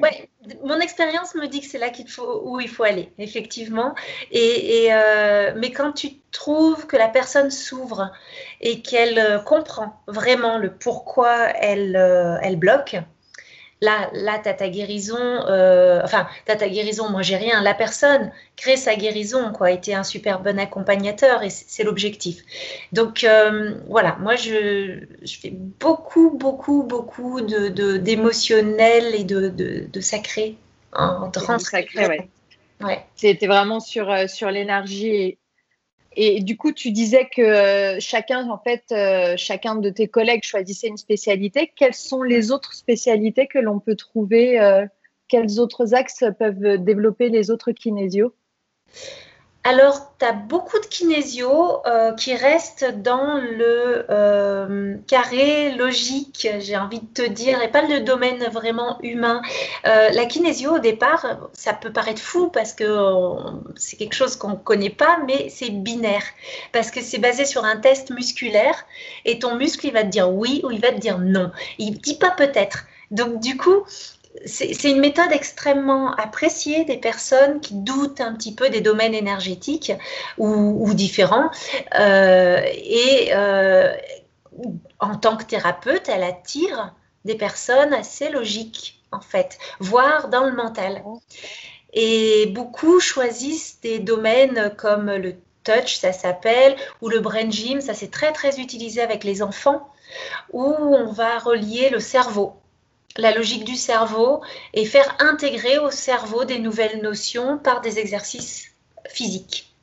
ouais, 0.01 0.29
mon 0.63 0.79
expérience 0.79 1.35
me 1.35 1.47
dit 1.47 1.61
que 1.61 1.67
c'est 1.67 1.77
là 1.77 1.89
qu'il 1.89 2.09
faut, 2.09 2.41
où 2.45 2.59
il 2.59 2.69
faut 2.69 2.83
aller, 2.83 3.11
effectivement. 3.17 3.95
Et, 4.31 4.87
euh, 4.91 5.53
mais 5.57 5.71
quand 5.71 5.93
tu 5.93 6.19
trouves 6.31 6.87
que 6.87 6.97
la 6.97 7.07
personne 7.07 7.51
s'ouvre 7.51 8.11
et 8.61 8.81
qu'elle 8.81 9.19
euh, 9.19 9.39
comprend 9.39 10.01
vraiment 10.07 10.57
le 10.57 10.73
pourquoi 10.73 11.49
elle, 11.49 11.95
euh, 11.95 12.37
elle 12.41 12.57
bloque, 12.57 12.95
Là, 13.83 14.09
là 14.13 14.39
as 14.45 14.53
ta 14.53 14.69
guérison, 14.69 15.17
euh, 15.19 15.99
enfin, 16.05 16.25
tu 16.45 16.51
as 16.53 16.55
ta 16.55 16.69
guérison, 16.69 17.09
moi 17.09 17.21
j'ai 17.21 17.35
rien. 17.35 17.61
La 17.61 17.73
personne 17.73 18.31
crée 18.55 18.77
sa 18.77 18.95
guérison, 18.95 19.51
quoi, 19.51 19.71
été 19.71 19.93
un 19.93 20.03
super 20.03 20.39
bon 20.39 20.57
accompagnateur 20.57 21.43
et 21.43 21.49
c'est 21.49 21.83
l'objectif. 21.83 22.43
Donc 22.93 23.25
euh, 23.25 23.75
voilà, 23.89 24.15
moi 24.21 24.37
je, 24.37 24.99
fais 25.25 25.51
beaucoup, 25.51 26.29
beaucoup, 26.29 26.83
beaucoup 26.83 27.41
d'émotionnel 27.41 29.11
de, 29.11 29.17
et 29.17 29.23
de, 29.25 29.49
de, 29.49 29.85
de 29.91 29.99
sacré. 29.99 30.55
En 30.93 31.29
sacré, 31.59 32.07
ouais. 32.07 32.29
ouais. 32.81 33.05
C'était 33.15 33.47
vraiment 33.47 33.81
sur, 33.81 34.09
euh, 34.09 34.27
sur 34.27 34.49
l'énergie 34.49 35.07
et 35.07 35.37
du 36.15 36.57
coup, 36.57 36.71
tu 36.71 36.91
disais 36.91 37.27
que 37.33 37.41
euh, 37.41 37.99
chacun, 37.99 38.49
en 38.49 38.57
fait, 38.57 38.83
euh, 38.91 39.35
chacun 39.37 39.75
de 39.75 39.89
tes 39.89 40.07
collègues 40.07 40.43
choisissait 40.43 40.87
une 40.87 40.97
spécialité. 40.97 41.71
Quelles 41.75 41.93
sont 41.93 42.23
les 42.23 42.51
autres 42.51 42.73
spécialités 42.73 43.47
que 43.47 43.59
l'on 43.59 43.79
peut 43.79 43.95
trouver 43.95 44.59
euh, 44.59 44.85
Quels 45.27 45.59
autres 45.59 45.93
axes 45.93 46.23
peuvent 46.37 46.77
développer 46.77 47.29
les 47.29 47.51
autres 47.51 47.71
kinésios 47.71 48.33
alors, 49.65 50.13
tu 50.19 50.25
as 50.25 50.33
beaucoup 50.33 50.77
de 50.77 50.85
kinésio 50.85 51.85
euh, 51.85 52.13
qui 52.15 52.35
restent 52.35 52.83
dans 53.01 53.37
le 53.37 54.05
euh, 54.09 54.97
carré 55.07 55.71
logique, 55.71 56.49
j'ai 56.59 56.75
envie 56.75 56.99
de 56.99 57.23
te 57.23 57.29
dire, 57.29 57.61
et 57.61 57.69
pas 57.69 57.81
le 57.81 58.01
domaine 58.01 58.43
vraiment 58.51 58.99
humain. 59.01 59.41
Euh, 59.87 60.09
la 60.09 60.25
kinésio, 60.25 60.75
au 60.75 60.79
départ, 60.79 61.49
ça 61.53 61.73
peut 61.73 61.93
paraître 61.93 62.21
fou 62.21 62.49
parce 62.49 62.73
que 62.73 62.83
c'est 63.77 63.95
quelque 63.95 64.15
chose 64.15 64.35
qu'on 64.35 64.49
ne 64.49 64.55
connaît 64.55 64.89
pas, 64.89 65.19
mais 65.25 65.47
c'est 65.47 65.69
binaire. 65.69 66.25
Parce 66.73 66.91
que 66.91 67.01
c'est 67.01 67.19
basé 67.19 67.45
sur 67.45 67.63
un 67.63 67.77
test 67.77 68.09
musculaire 68.09 68.85
et 69.23 69.39
ton 69.39 69.55
muscle, 69.55 69.87
il 69.87 69.93
va 69.93 70.03
te 70.03 70.09
dire 70.09 70.29
oui 70.29 70.59
ou 70.65 70.71
il 70.71 70.81
va 70.81 70.91
te 70.91 70.99
dire 70.99 71.19
non. 71.19 71.51
Il 71.77 71.93
ne 71.93 71.97
dit 71.97 72.17
pas 72.17 72.31
peut-être. 72.31 72.85
Donc, 73.11 73.39
du 73.39 73.55
coup, 73.55 73.85
c'est 74.45 74.89
une 74.89 74.99
méthode 74.99 75.31
extrêmement 75.31 76.13
appréciée 76.15 76.85
des 76.85 76.97
personnes 76.97 77.59
qui 77.61 77.75
doutent 77.75 78.19
un 78.19 78.33
petit 78.33 78.53
peu 78.53 78.69
des 78.69 78.81
domaines 78.81 79.13
énergétiques 79.13 79.93
ou, 80.37 80.93
différents. 80.93 81.51
Euh, 81.99 82.61
et 82.73 83.29
euh, 83.33 83.93
en 84.99 85.15
tant 85.15 85.37
que 85.37 85.43
thérapeute, 85.43 86.09
elle 86.09 86.23
attire 86.23 86.93
des 87.25 87.35
personnes 87.35 87.93
assez 87.93 88.29
logiques, 88.29 89.01
en 89.11 89.21
fait, 89.21 89.57
voire 89.79 90.29
dans 90.29 90.45
le 90.45 90.53
mental. 90.53 91.03
Et 91.93 92.47
beaucoup 92.47 92.99
choisissent 92.99 93.79
des 93.81 93.99
domaines 93.99 94.73
comme 94.77 95.11
le 95.11 95.35
touch, 95.63 95.95
ça 95.95 96.11
s'appelle, 96.11 96.75
ou 97.01 97.09
le 97.09 97.19
brain 97.19 97.49
gym, 97.49 97.79
ça 97.79 97.93
c'est 97.93 98.11
très 98.11 98.33
très 98.33 98.59
utilisé 98.59 99.01
avec 99.01 99.23
les 99.23 99.41
enfants, 99.41 99.87
où 100.51 100.63
on 100.63 101.11
va 101.11 101.37
relier 101.37 101.89
le 101.89 101.99
cerveau 101.99 102.55
la 103.17 103.33
logique 103.33 103.63
du 103.63 103.75
cerveau 103.75 104.41
et 104.73 104.85
faire 104.85 105.15
intégrer 105.19 105.77
au 105.77 105.91
cerveau 105.91 106.45
des 106.45 106.59
nouvelles 106.59 107.01
notions 107.01 107.57
par 107.57 107.81
des 107.81 107.99
exercices 107.99 108.71
physiques 109.07 109.73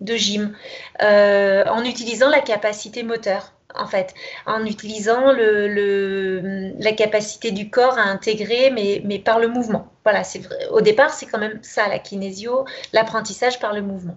de 0.00 0.14
gym 0.14 0.56
euh, 1.02 1.64
en 1.66 1.84
utilisant 1.84 2.28
la 2.28 2.40
capacité 2.40 3.02
moteur 3.02 3.52
en 3.74 3.86
fait, 3.86 4.14
en 4.46 4.64
utilisant 4.64 5.32
la 5.32 6.92
capacité 6.92 7.50
du 7.50 7.70
corps 7.70 7.98
à 7.98 8.02
intégrer, 8.02 8.70
mais, 8.70 9.02
mais 9.04 9.18
par 9.18 9.38
le 9.38 9.48
mouvement. 9.48 9.92
Voilà, 10.04 10.24
c'est 10.24 10.42
au 10.70 10.80
départ, 10.80 11.12
c'est 11.12 11.26
quand 11.26 11.38
même 11.38 11.58
ça, 11.62 11.88
la 11.88 11.98
kinésio, 11.98 12.64
l'apprentissage 12.92 13.60
par 13.60 13.74
le 13.74 13.82
mouvement. 13.82 14.16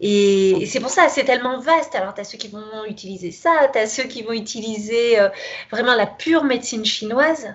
Et 0.00 0.66
c'est 0.66 0.80
pour 0.80 0.90
ça, 0.90 1.08
c'est 1.08 1.24
tellement 1.24 1.58
vaste. 1.58 1.94
Alors, 1.94 2.14
tu 2.14 2.20
as 2.20 2.24
ceux 2.24 2.38
qui 2.38 2.48
vont 2.48 2.84
utiliser 2.88 3.32
ça, 3.32 3.68
tu 3.72 3.78
as 3.78 3.86
ceux 3.86 4.04
qui 4.04 4.22
vont 4.22 4.32
utiliser 4.32 5.18
euh, 5.18 5.28
vraiment 5.70 5.94
la 5.94 6.06
pure 6.06 6.44
médecine 6.44 6.84
chinoise. 6.84 7.54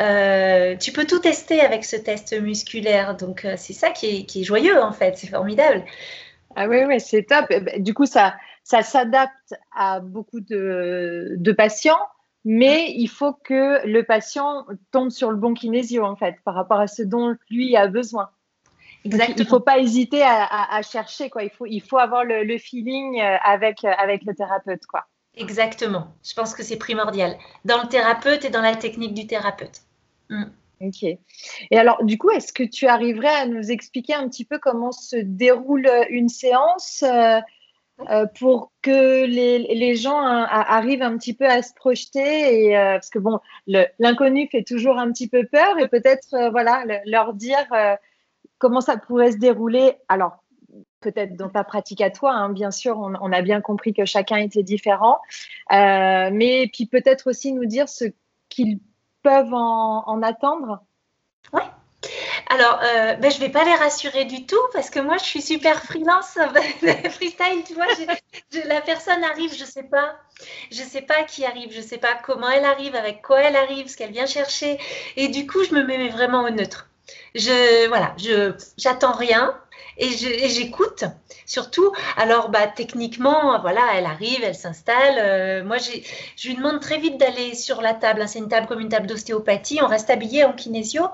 Euh, 0.00 0.76
tu 0.76 0.92
peux 0.92 1.06
tout 1.06 1.20
tester 1.20 1.60
avec 1.60 1.84
ce 1.84 1.96
test 1.96 2.38
musculaire. 2.40 3.16
Donc, 3.16 3.44
euh, 3.44 3.54
c'est 3.56 3.72
ça 3.72 3.90
qui 3.90 4.06
est, 4.06 4.24
qui 4.24 4.40
est, 4.40 4.44
joyeux, 4.44 4.80
en 4.80 4.92
fait. 4.92 5.16
C'est 5.16 5.28
formidable. 5.28 5.84
Ah 6.56 6.66
oui, 6.68 6.84
oui, 6.84 7.00
c'est 7.00 7.24
top. 7.24 7.46
Ben, 7.48 7.82
du 7.82 7.94
coup, 7.94 8.06
ça, 8.06 8.34
ça 8.64 8.82
s'adapte 8.82 9.54
à 9.74 10.00
beaucoup 10.00 10.40
de, 10.40 11.34
de, 11.36 11.52
patients, 11.52 12.00
mais 12.44 12.92
il 12.96 13.08
faut 13.08 13.32
que 13.32 13.86
le 13.86 14.02
patient 14.02 14.66
tombe 14.90 15.10
sur 15.10 15.30
le 15.30 15.36
bon 15.36 15.54
kinésio, 15.54 16.04
en 16.04 16.16
fait, 16.16 16.36
par 16.44 16.54
rapport 16.54 16.80
à 16.80 16.88
ce 16.88 17.02
dont 17.02 17.36
lui 17.50 17.76
a 17.76 17.86
besoin. 17.86 18.30
Exactement. 19.08 19.36
il 19.36 19.42
ne 19.42 19.48
faut 19.48 19.60
pas 19.60 19.78
hésiter 19.78 20.22
à, 20.22 20.74
à, 20.74 20.82
chercher, 20.82 21.30
quoi. 21.30 21.42
Il 21.42 21.50
faut, 21.50 21.66
il 21.66 21.80
faut 21.80 21.98
avoir 21.98 22.24
le, 22.24 22.44
le, 22.44 22.58
feeling 22.58 23.20
euh, 23.20 23.36
avec, 23.44 23.84
euh, 23.84 23.92
avec 23.98 24.24
le 24.24 24.34
thérapeute, 24.34 24.86
quoi. 24.86 25.06
Exactement. 25.36 26.08
Je 26.24 26.34
pense 26.34 26.54
que 26.54 26.62
c'est 26.62 26.78
primordial 26.78 27.36
dans 27.64 27.82
le 27.82 27.88
thérapeute 27.88 28.44
et 28.44 28.50
dans 28.50 28.62
la 28.62 28.76
technique 28.76 29.14
du 29.14 29.26
thérapeute. 29.26 29.82
Mm. 30.30 30.44
Ok. 30.80 31.02
Et 31.02 31.18
alors, 31.78 32.04
du 32.04 32.18
coup, 32.18 32.30
est-ce 32.30 32.52
que 32.52 32.62
tu 32.62 32.86
arriverais 32.86 33.34
à 33.34 33.46
nous 33.46 33.70
expliquer 33.70 34.14
un 34.14 34.28
petit 34.28 34.44
peu 34.44 34.58
comment 34.58 34.92
se 34.92 35.16
déroule 35.16 35.90
une 36.10 36.28
séance 36.28 37.02
euh, 37.02 37.40
euh, 38.10 38.26
pour 38.38 38.70
que 38.80 39.24
les, 39.24 39.58
les 39.58 39.96
gens 39.96 40.20
hein, 40.20 40.46
arrivent 40.48 41.02
un 41.02 41.18
petit 41.18 41.34
peu 41.34 41.46
à 41.46 41.62
se 41.62 41.74
projeter 41.74 42.66
et 42.66 42.78
euh, 42.78 42.92
parce 42.92 43.10
que 43.10 43.18
bon, 43.18 43.40
l'inconnu 43.66 44.48
fait 44.52 44.62
toujours 44.62 44.98
un 44.98 45.10
petit 45.10 45.28
peu 45.28 45.44
peur 45.46 45.76
et 45.80 45.88
peut-être 45.88 46.32
euh, 46.34 46.50
voilà 46.50 46.84
leur 47.06 47.34
dire 47.34 47.66
comment 48.58 48.80
ça 48.80 48.96
pourrait 48.96 49.32
se 49.32 49.38
dérouler? 49.38 49.96
Alors 50.08 50.38
peut-être 51.00 51.36
dans 51.36 51.48
ta 51.48 51.64
pratique 51.64 52.00
à 52.00 52.10
toi, 52.10 52.32
hein, 52.32 52.50
bien 52.50 52.70
sûr, 52.70 52.98
on, 52.98 53.32
a 53.32 53.42
bien 53.42 53.60
compris 53.60 53.94
que 53.94 54.04
chacun 54.04 54.36
était 54.36 54.64
différent, 54.64 55.18
mais 55.70 56.68
puis 56.72 56.86
peut-être 56.86 57.30
aussi 57.30 57.52
nous 57.52 57.66
dire 57.66 57.88
ce 57.88 58.04
qu'ils 58.48 58.80
peuvent 59.22 59.54
en, 59.54 60.02
en 60.06 60.22
attendre. 60.22 60.82
Ouais. 61.52 61.62
Alors, 62.50 62.80
euh, 62.82 63.14
ben, 63.14 63.30
je 63.30 63.36
ne 63.36 63.40
vais 63.40 63.48
pas 63.50 63.64
les 63.64 63.74
rassurer 63.74 64.24
du 64.24 64.46
tout 64.46 64.60
parce 64.72 64.88
que 64.88 65.00
moi, 65.00 65.16
je 65.18 65.24
suis 65.24 65.42
super 65.42 65.82
freelance, 65.82 66.38
freestyle, 67.10 67.64
tu 67.66 67.74
vois. 67.74 67.86
la 68.64 68.80
personne 68.80 69.22
arrive, 69.24 69.54
je 69.54 69.62
ne 69.62 69.68
sais 69.68 69.82
pas. 69.82 70.16
Je 70.70 70.82
ne 70.82 70.86
sais 70.86 71.02
pas 71.02 71.24
qui 71.24 71.44
arrive, 71.44 71.72
je 71.72 71.78
ne 71.78 71.82
sais 71.82 71.98
pas 71.98 72.14
comment 72.24 72.48
elle 72.48 72.64
arrive, 72.64 72.94
avec 72.94 73.22
quoi 73.22 73.40
elle 73.40 73.56
arrive, 73.56 73.88
ce 73.88 73.96
qu'elle 73.96 74.12
vient 74.12 74.26
chercher. 74.26 74.78
Et 75.16 75.28
du 75.28 75.46
coup, 75.46 75.64
je 75.64 75.74
me 75.74 75.82
mets 75.82 76.08
vraiment 76.08 76.42
au 76.42 76.50
neutre. 76.50 76.87
Je, 77.34 77.88
voilà, 77.88 78.14
je, 78.18 78.52
j'attends 78.76 79.12
rien 79.12 79.54
et 79.98 80.10
j'écoute 80.48 81.04
surtout. 81.44 81.92
Alors, 82.16 82.50
bah, 82.50 82.68
techniquement, 82.68 83.60
voilà, 83.60 83.80
elle 83.96 84.06
arrive, 84.06 84.40
elle 84.44 84.54
s'installe. 84.54 85.16
Euh, 85.18 85.64
moi, 85.64 85.78
je 85.78 86.48
lui 86.48 86.54
demande 86.54 86.80
très 86.80 86.98
vite 86.98 87.18
d'aller 87.18 87.54
sur 87.54 87.80
la 87.80 87.94
table. 87.94 88.22
Hein. 88.22 88.26
c'est 88.28 88.38
une 88.38 88.48
table 88.48 88.68
comme 88.68 88.80
une 88.80 88.88
table 88.88 89.06
d'ostéopathie. 89.06 89.80
On 89.82 89.88
reste 89.88 90.10
habillé 90.10 90.44
en 90.44 90.52
kinésio 90.52 91.08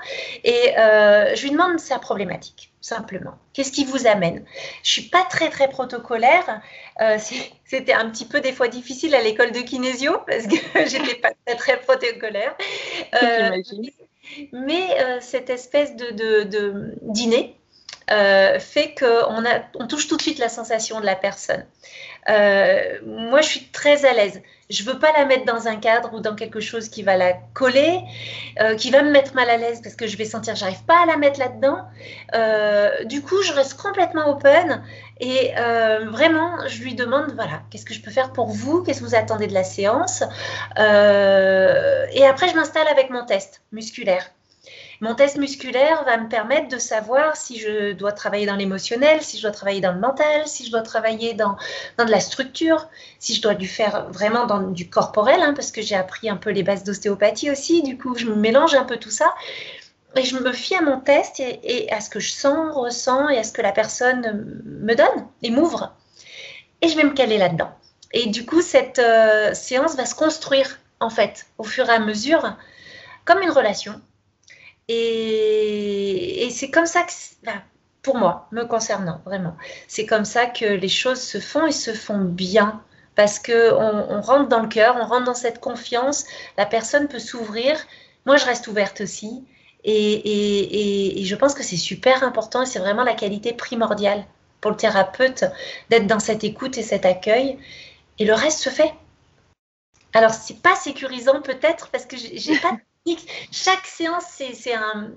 et 0.45 0.79
euh, 0.79 1.35
je 1.35 1.43
lui 1.43 1.51
demande 1.51 1.79
sa 1.79 1.99
problématique 1.99 2.71
simplement. 2.81 3.33
Qu'est-ce 3.55 3.73
qui 3.73 3.87
vous 3.87 4.07
amène? 4.07 4.45
Je 4.83 4.91
suis 4.91 5.09
pas 5.09 5.25
très 5.25 5.49
très 5.49 5.69
protocolaire. 5.69 6.61
Euh, 7.01 7.17
c'était 7.65 7.95
un 7.95 8.11
petit 8.11 8.27
peu 8.27 8.43
des 8.43 8.53
fois 8.53 8.69
difficile 8.69 9.15
à 9.15 9.23
l'école 9.23 9.53
de 9.53 9.61
kinésio 9.61 10.19
parce 10.27 10.47
que 10.47 10.57
j'étais 10.87 11.15
pas 11.15 11.31
très 11.47 11.57
très 11.57 11.81
protocolaire. 11.81 12.55
Mais 14.53 14.97
cette 15.21 15.51
espèce 15.51 15.97
de, 15.97 16.11
de, 16.45 16.95
dîner 17.03 17.57
euh, 18.11 18.59
fait 18.61 18.95
qu'on 18.99 19.45
on 19.75 19.87
touche 19.87 20.09
tout 20.09 20.17
de 20.17 20.23
suite 20.23 20.39
la 20.39 20.51
sensation 20.51 21.01
de 21.01 21.07
la 21.07 21.17
personne. 21.17 21.65
Euh, 22.29 22.99
moi, 23.07 23.41
je 23.41 23.49
suis 23.49 23.65
très 23.69 24.05
à 24.05 24.13
l'aise. 24.13 24.41
Je 24.71 24.83
veux 24.83 24.99
pas 24.99 25.13
la 25.17 25.27
mettre 25.27 25.45
dans 25.45 25.69
un 25.69 25.77
cadre 25.77 26.15
ou 26.15 26.21
dans 26.21 26.35
quelque 26.35 26.61
chose 26.61 26.89
qui 26.89 27.03
va 27.03 27.17
la 27.17 27.35
coller, 27.53 28.01
euh, 28.61 28.75
qui 28.77 28.91
va 28.91 29.03
me 29.03 29.11
mettre 29.11 29.35
mal 29.35 29.51
à 29.51 29.59
l'aise 29.59 29.83
parce 29.83 29.95
que 29.95 30.07
je 30.07 30.17
vais 30.17 30.25
sentir 30.25 30.57
j'arrive 30.57 30.83
pas 30.85 31.03
à 31.03 31.07
la 31.07 31.19
mettre 31.19 31.39
là-dedans. 31.39 31.85
du 33.05 33.21
coup, 33.23 33.43
je 33.43 33.53
reste 33.53 33.75
complètement 33.75 34.29
open 34.31 34.83
et 35.21 35.53
vraiment, 36.07 36.67
je 36.67 36.83
lui 36.83 36.95
demande 36.95 37.33
voilà, 37.35 37.63
qu'est-ce 37.71 37.85
que 37.85 37.95
je 37.95 38.01
peux 38.01 38.11
faire 38.11 38.33
pour 38.33 38.49
vous? 38.49 38.83
Qu'est-ce 38.83 39.01
que 39.01 39.05
vous 39.05 39.15
attendez 39.15 39.47
de 39.47 39.55
la 39.55 39.65
séance? 39.65 40.23
Et 40.79 42.27
après, 42.27 42.49
je 42.49 42.55
m'installe 42.55 42.89
avec 42.89 43.11
mon 43.11 43.27
test 43.27 43.61
musculaire. 43.71 44.31
Mon 45.01 45.15
test 45.15 45.37
musculaire 45.37 46.05
va 46.05 46.17
me 46.17 46.29
permettre 46.29 46.69
de 46.69 46.79
savoir 46.79 47.37
si 47.37 47.59
je 47.59 47.93
dois 47.93 48.13
travailler 48.13 48.47
dans 48.47 48.57
l'émotionnel, 48.57 49.23
si 49.23 49.37
je 49.37 49.43
dois 49.43 49.51
travailler 49.51 49.81
dans 49.81 49.93
le 49.93 49.99
mental, 49.99 50.47
si 50.47 50.67
je 50.67 50.71
dois 50.71 50.83
travailler 50.83 51.35
dans, 51.35 51.57
de 51.99 52.11
la 52.11 52.21
structure, 52.21 52.89
si 53.19 53.35
je 53.35 53.43
dois 53.43 53.55
du 53.55 53.69
faire 53.69 54.11
vraiment 54.11 54.47
dans 54.47 54.61
du 54.61 54.89
corporel, 54.89 55.41
hein, 55.43 55.53
parce 55.55 55.73
que 55.73 55.83
j'ai 55.83 55.97
appris 55.97 56.29
un 56.29 56.37
peu 56.37 56.51
les 56.51 56.63
bases 56.63 56.85
d'ostéopathie 56.85 57.51
aussi. 57.51 57.83
Du 57.83 57.99
coup, 57.99 58.15
je 58.15 58.27
mélange 58.27 58.75
un 58.75 58.85
peu 58.85 58.97
tout 58.97 59.11
ça. 59.11 59.35
Et 60.17 60.23
je 60.23 60.39
me 60.39 60.53
fie 60.53 60.77
à 60.77 60.81
mon 60.81 61.01
test 61.01 61.41
et, 61.41 61.91
à 61.93 62.01
ce 62.01 62.09
que 62.09 62.21
je 62.21 62.31
sens, 62.31 62.73
ressens 62.75 63.31
et 63.31 63.39
à 63.39 63.43
ce 63.43 63.53
que 63.53 63.63
la 63.63 63.73
personne 63.73 64.63
me 64.65 64.95
donne 64.95 65.27
et 65.43 65.51
m'ouvre. 65.51 65.93
Et 66.83 66.89
je 66.89 66.97
vais 66.97 67.03
me 67.03 67.15
caler 67.15 67.39
là-dedans. 67.39 67.73
Et 68.13 68.27
du 68.27 68.47
coup, 68.47 68.63
cette 68.63 69.01
euh, 69.01 69.55
séance 69.55 69.97
va 69.97 70.07
se 70.07 70.15
construire, 70.15 70.79
en 71.01 71.11
fait, 71.11 71.47
au 71.59 71.65
fur 71.65 71.91
et 71.91 71.93
à 71.93 71.99
mesure, 71.99 72.57
comme 73.25 73.43
une 73.43 73.51
relation 73.51 74.01
et, 74.89 76.49
c'est 76.51 76.71
comme 76.71 76.87
ça 76.87 77.03
que, 77.03 77.13
pour 78.03 78.17
moi, 78.17 78.49
me 78.53 78.65
concernant 78.65 79.21
vraiment, 79.25 79.57
c'est 79.89 80.07
comme 80.07 80.25
ça 80.25 80.47
que 80.47 80.65
les 80.65 80.89
choses 80.89 81.21
se 81.21 81.39
font 81.41 81.67
et 81.67 81.73
se 81.73 81.93
font 81.93 82.21
bien. 82.21 82.83
Parce 83.15 83.39
qu'on 83.39 83.53
on 83.53 84.21
rentre 84.21 84.49
dans 84.49 84.61
le 84.61 84.69
cœur, 84.69 84.97
on 85.01 85.05
rentre 85.05 85.25
dans 85.25 85.35
cette 85.35 85.61
confiance, 85.61 86.25
la 86.59 86.67
personne 86.67 87.07
peut 87.07 87.21
s'ouvrir. 87.21 87.77
Moi, 88.27 88.37
je 88.37 88.45
reste 88.45 88.67
ouverte 88.67 89.01
aussi. 89.01 89.45
Et, 89.85 91.23
je 91.25 91.35
pense 91.37 91.55
que 91.55 91.63
c'est 91.63 91.77
super 91.77 92.25
important 92.25 92.63
et 92.63 92.67
c'est 92.67 92.79
vraiment 92.79 93.05
la 93.05 93.15
qualité 93.15 93.53
primordiale 93.53 94.25
pour 94.61 94.73
le 94.73 94.77
thérapeute 94.77 95.45
d'être 95.91 96.07
dans 96.07 96.19
cette 96.19 96.43
écoute 96.43 96.77
et 96.79 96.83
cet 96.83 97.07
accueil. 97.07 97.59
Et 98.19 98.25
le 98.25 98.35
reste 98.35 98.61
se 98.61 98.71
fait. 98.71 98.93
Alors, 100.13 100.33
c'est 100.33 100.61
pas 100.61 100.75
sécurisant 100.75 101.41
peut-être 101.43 101.89
parce 101.91 102.07
que 102.07 102.17
j'ai 102.17 102.59
pas 102.59 102.73
chaque 103.51 103.87
séance, 103.87 104.25
c'est 104.29 104.75
un, 104.75 105.13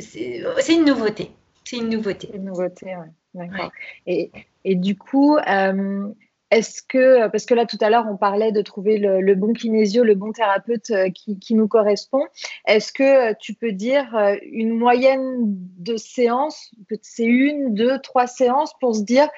c'est 0.00 0.74
une 0.74 0.84
nouveauté. 0.84 1.30
C'est 1.64 1.76
une 1.76 1.88
nouveauté. 1.88 2.30
Une 2.34 2.44
nouveauté, 2.44 2.96
oui. 2.96 3.06
D'accord. 3.34 3.70
Et, 4.06 4.32
et, 4.64 4.74
du 4.74 4.96
coup, 4.98 5.36
euh, 5.36 6.08
est-ce 6.50 6.82
que, 6.82 7.28
parce 7.28 7.46
que 7.46 7.54
là 7.54 7.64
tout 7.64 7.78
à 7.80 7.90
l'heure 7.90 8.06
on 8.10 8.16
parlait 8.16 8.50
de 8.50 8.60
trouver 8.60 8.98
le, 8.98 9.34
bon 9.36 9.52
kinésio, 9.52 10.02
le 10.02 10.16
bon 10.16 10.32
thérapeute 10.32 10.90
euh, 10.90 11.10
qui, 11.10 11.38
qui 11.38 11.54
nous 11.54 11.68
correspond, 11.68 12.24
est-ce 12.66 12.92
que 12.92 13.34
tu 13.34 13.54
peux 13.54 13.70
dire 13.70 14.16
euh, 14.16 14.34
une 14.42 14.76
moyenne 14.76 15.44
de 15.78 15.96
séances, 15.96 16.72
c'est 17.02 17.24
une, 17.24 17.72
deux, 17.72 18.00
trois 18.00 18.26
séances 18.26 18.72
pour 18.80 18.96
se 18.96 19.02
dire, 19.02 19.28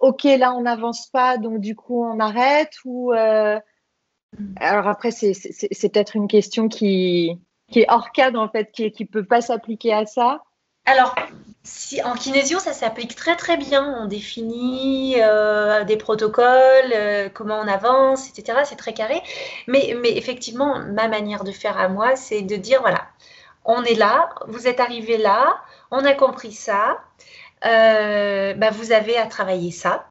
ok 0.00 0.24
là 0.24 0.54
on 0.54 0.62
n'avance 0.62 1.06
pas, 1.06 1.38
donc 1.38 1.60
du 1.60 1.74
coup 1.74 2.04
on 2.04 2.20
arrête 2.20 2.74
ou 2.84 3.12
alors 4.56 4.86
après, 4.86 5.10
c'est 5.10 5.32
peut-être 5.32 6.16
une 6.16 6.28
question 6.28 6.68
qui, 6.68 7.38
qui, 7.70 7.80
est 7.80 7.86
hors 7.90 8.12
cadre, 8.12 8.40
en 8.40 8.48
fait, 8.48 8.70
qui 8.72 8.92
ne 8.98 9.06
peut 9.06 9.24
pas 9.24 9.40
s'appliquer 9.40 9.92
à 9.92 10.06
ça. 10.06 10.42
Alors, 10.86 11.14
si, 11.62 12.02
en 12.02 12.14
kinésio, 12.14 12.58
ça 12.58 12.72
s'applique 12.72 13.14
très 13.14 13.36
très 13.36 13.56
bien. 13.56 14.00
On 14.00 14.06
définit 14.06 15.16
euh, 15.18 15.84
des 15.84 15.96
protocoles, 15.96 16.92
euh, 16.94 17.28
comment 17.28 17.60
on 17.60 17.68
avance, 17.68 18.28
etc. 18.28 18.60
C'est 18.64 18.76
très 18.76 18.94
carré. 18.94 19.20
Mais, 19.66 19.94
mais 20.00 20.16
effectivement, 20.16 20.78
ma 20.78 21.08
manière 21.08 21.44
de 21.44 21.52
faire 21.52 21.78
à 21.78 21.88
moi, 21.88 22.16
c'est 22.16 22.42
de 22.42 22.56
dire, 22.56 22.80
voilà, 22.80 23.06
on 23.64 23.82
est 23.84 23.94
là, 23.94 24.30
vous 24.48 24.66
êtes 24.66 24.80
arrivé 24.80 25.16
là, 25.18 25.60
on 25.90 26.04
a 26.04 26.14
compris 26.14 26.52
ça, 26.52 26.98
euh, 27.64 28.54
bah, 28.54 28.70
vous 28.70 28.92
avez 28.92 29.16
à 29.16 29.26
travailler 29.26 29.70
ça. 29.70 30.06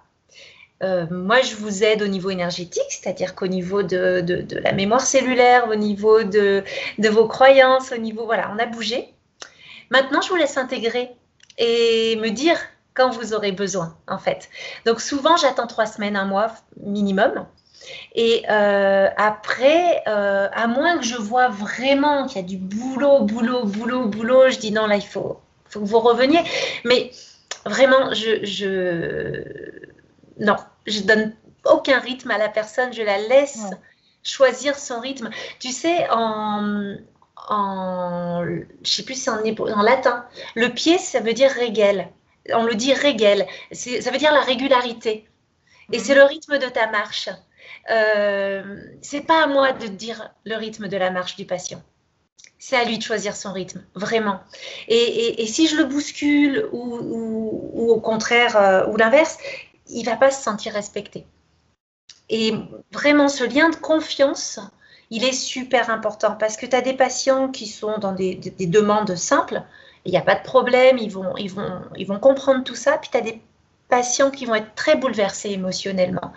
Euh, 0.82 1.06
moi, 1.12 1.42
je 1.42 1.56
vous 1.56 1.84
aide 1.84 2.02
au 2.02 2.08
niveau 2.08 2.30
énergétique, 2.30 2.84
c'est-à-dire 2.90 3.36
qu'au 3.36 3.48
niveau 3.48 3.84
de, 3.84 4.46
la 4.64 4.72
mémoire 4.72 5.02
cellulaire, 5.02 5.68
au 5.70 5.76
niveau 5.76 6.24
de, 6.24 6.64
vos 7.10 7.28
croyances, 7.28 7.92
au 7.92 7.98
niveau, 7.98 8.26
voilà, 8.26 8.52
on 8.56 8.60
a 8.60 8.66
bougé. 8.66 9.14
Maintenant, 9.90 10.22
je 10.22 10.30
vous 10.30 10.36
laisse 10.36 10.58
intégrer 10.58 11.12
et 11.58 12.16
me 12.18 12.30
dire 12.30 12.58
quand 12.94 13.10
vous 13.10 13.34
aurez 13.34 13.52
besoin, 13.52 13.98
en 14.08 14.18
fait. 14.18 14.50
Donc, 14.86 15.02
souvent, 15.02 15.36
j'attends 15.36 15.68
trois 15.68 15.86
semaines, 15.86 16.16
un 16.16 16.26
mois 16.26 16.54
minimum. 16.82 17.46
Et 18.14 18.44
euh, 18.50 19.08
après, 19.18 20.04
euh, 20.08 20.48
à 20.52 20.68
moins 20.68 20.98
que 20.98 21.06
je 21.06 21.16
vois 21.16 21.50
vraiment 21.50 22.28
qu'il 22.28 22.42
y 22.42 22.44
a 22.44 22.48
du 22.48 22.58
boulot, 22.58 23.22
boulot, 23.22 23.66
boulot, 23.66 24.06
boulot, 24.06 24.50
je 24.50 24.60
dis 24.60 24.72
non, 24.72 24.86
là, 24.86 24.96
il 24.96 25.06
faut, 25.06 25.40
faut 25.66 25.82
que 25.82 25.86
vous 25.86 26.00
reveniez. 26.00 26.42
Mais 26.86 27.12
vraiment, 27.66 28.14
je 28.14 29.79
non, 30.40 30.56
je 30.88 31.02
donne 31.02 31.34
aucun 31.66 32.00
rythme 32.00 32.32
à 32.32 32.38
la 32.38 32.50
personne, 32.50 32.94
je 32.94 33.04
la 33.04 33.18
laisse 33.18 33.62
choisir 34.24 34.78
son 34.78 35.00
rythme. 35.00 35.30
Tu 35.60 35.70
sais, 35.70 36.10
en, 36.10 36.96
en 37.50 38.46
je 38.84 38.90
sais 38.90 39.04
plus 39.04 39.22
si 39.22 39.30
en, 39.30 39.82
latin, 39.82 40.26
le 40.56 40.70
pied, 40.70 40.98
ça 40.98 41.20
veut 41.20 41.34
dire 41.34 41.52
régel. 41.52 42.10
On 42.54 42.64
le 42.64 42.76
dit 42.76 42.94
régel, 42.94 43.46
ça 43.72 44.12
veut 44.12 44.18
dire 44.18 44.34
la 44.34 44.42
régularité. 44.42 45.28
Et 45.92 45.98
mhm. 45.98 46.04
c'est 46.04 46.16
le 46.16 46.24
rythme 46.24 46.58
de 46.58 46.68
ta 46.68 46.88
marche. 46.88 47.30
Euh, 47.92 48.82
c'est 49.02 49.22
pas 49.22 49.44
à 49.44 49.48
moi 49.48 49.72
de 49.72 49.88
dire 49.88 50.32
le 50.46 50.56
rythme 50.56 50.88
de 50.88 50.98
la 50.98 51.12
marche 51.12 51.36
du 51.36 51.46
patient. 51.46 51.82
C'est 52.62 52.76
à 52.76 52.84
lui 52.84 52.98
de 52.98 53.04
choisir 53.04 53.38
son 53.38 53.54
rythme, 53.54 53.86
vraiment. 53.96 54.42
Et, 54.90 55.46
si 55.48 55.68
je 55.68 55.78
le 55.78 55.86
bouscule 55.86 56.68
ou, 56.74 57.90
au 57.90 58.02
contraire, 58.02 58.58
euh, 58.58 58.86
ou 58.88 58.98
l'inverse, 58.98 59.38
il 59.90 60.06
va 60.06 60.16
pas 60.16 60.32
se 60.32 60.42
sentir 60.42 60.74
respecté. 60.74 61.26
Et 62.30 62.54
vraiment, 62.92 63.28
ce 63.28 63.44
lien 63.44 63.70
de 63.70 63.76
confiance, 63.76 64.60
il 65.10 65.24
est 65.24 65.34
super 65.34 65.90
important 65.90 66.36
parce 66.36 66.58
que 66.58 66.66
tu 66.66 66.76
as 66.76 66.82
des 66.82 66.94
patients 66.94 67.50
qui 67.50 67.68
sont 67.68 67.98
dans 67.98 68.12
des, 68.12 68.36
demandes 68.36 69.16
simples, 69.16 69.64
il 70.06 70.12
n'y 70.12 70.18
a 70.18 70.22
pas 70.22 70.36
de 70.36 70.44
problème, 70.44 70.98
ils 70.98 71.12
vont, 71.12 71.36
ils, 71.38 71.52
vont, 71.52 71.82
ils 71.98 72.08
vont 72.08 72.20
comprendre 72.20 72.64
tout 72.64 72.76
ça, 72.76 72.98
puis 72.98 73.10
tu 73.12 73.18
as 73.18 73.22
des 73.22 73.42
patients 73.90 74.30
qui 74.30 74.46
vont 74.46 74.56
être 74.56 74.76
très 74.76 74.96
bouleversés 74.96 75.50
émotionnellement. 75.50 76.32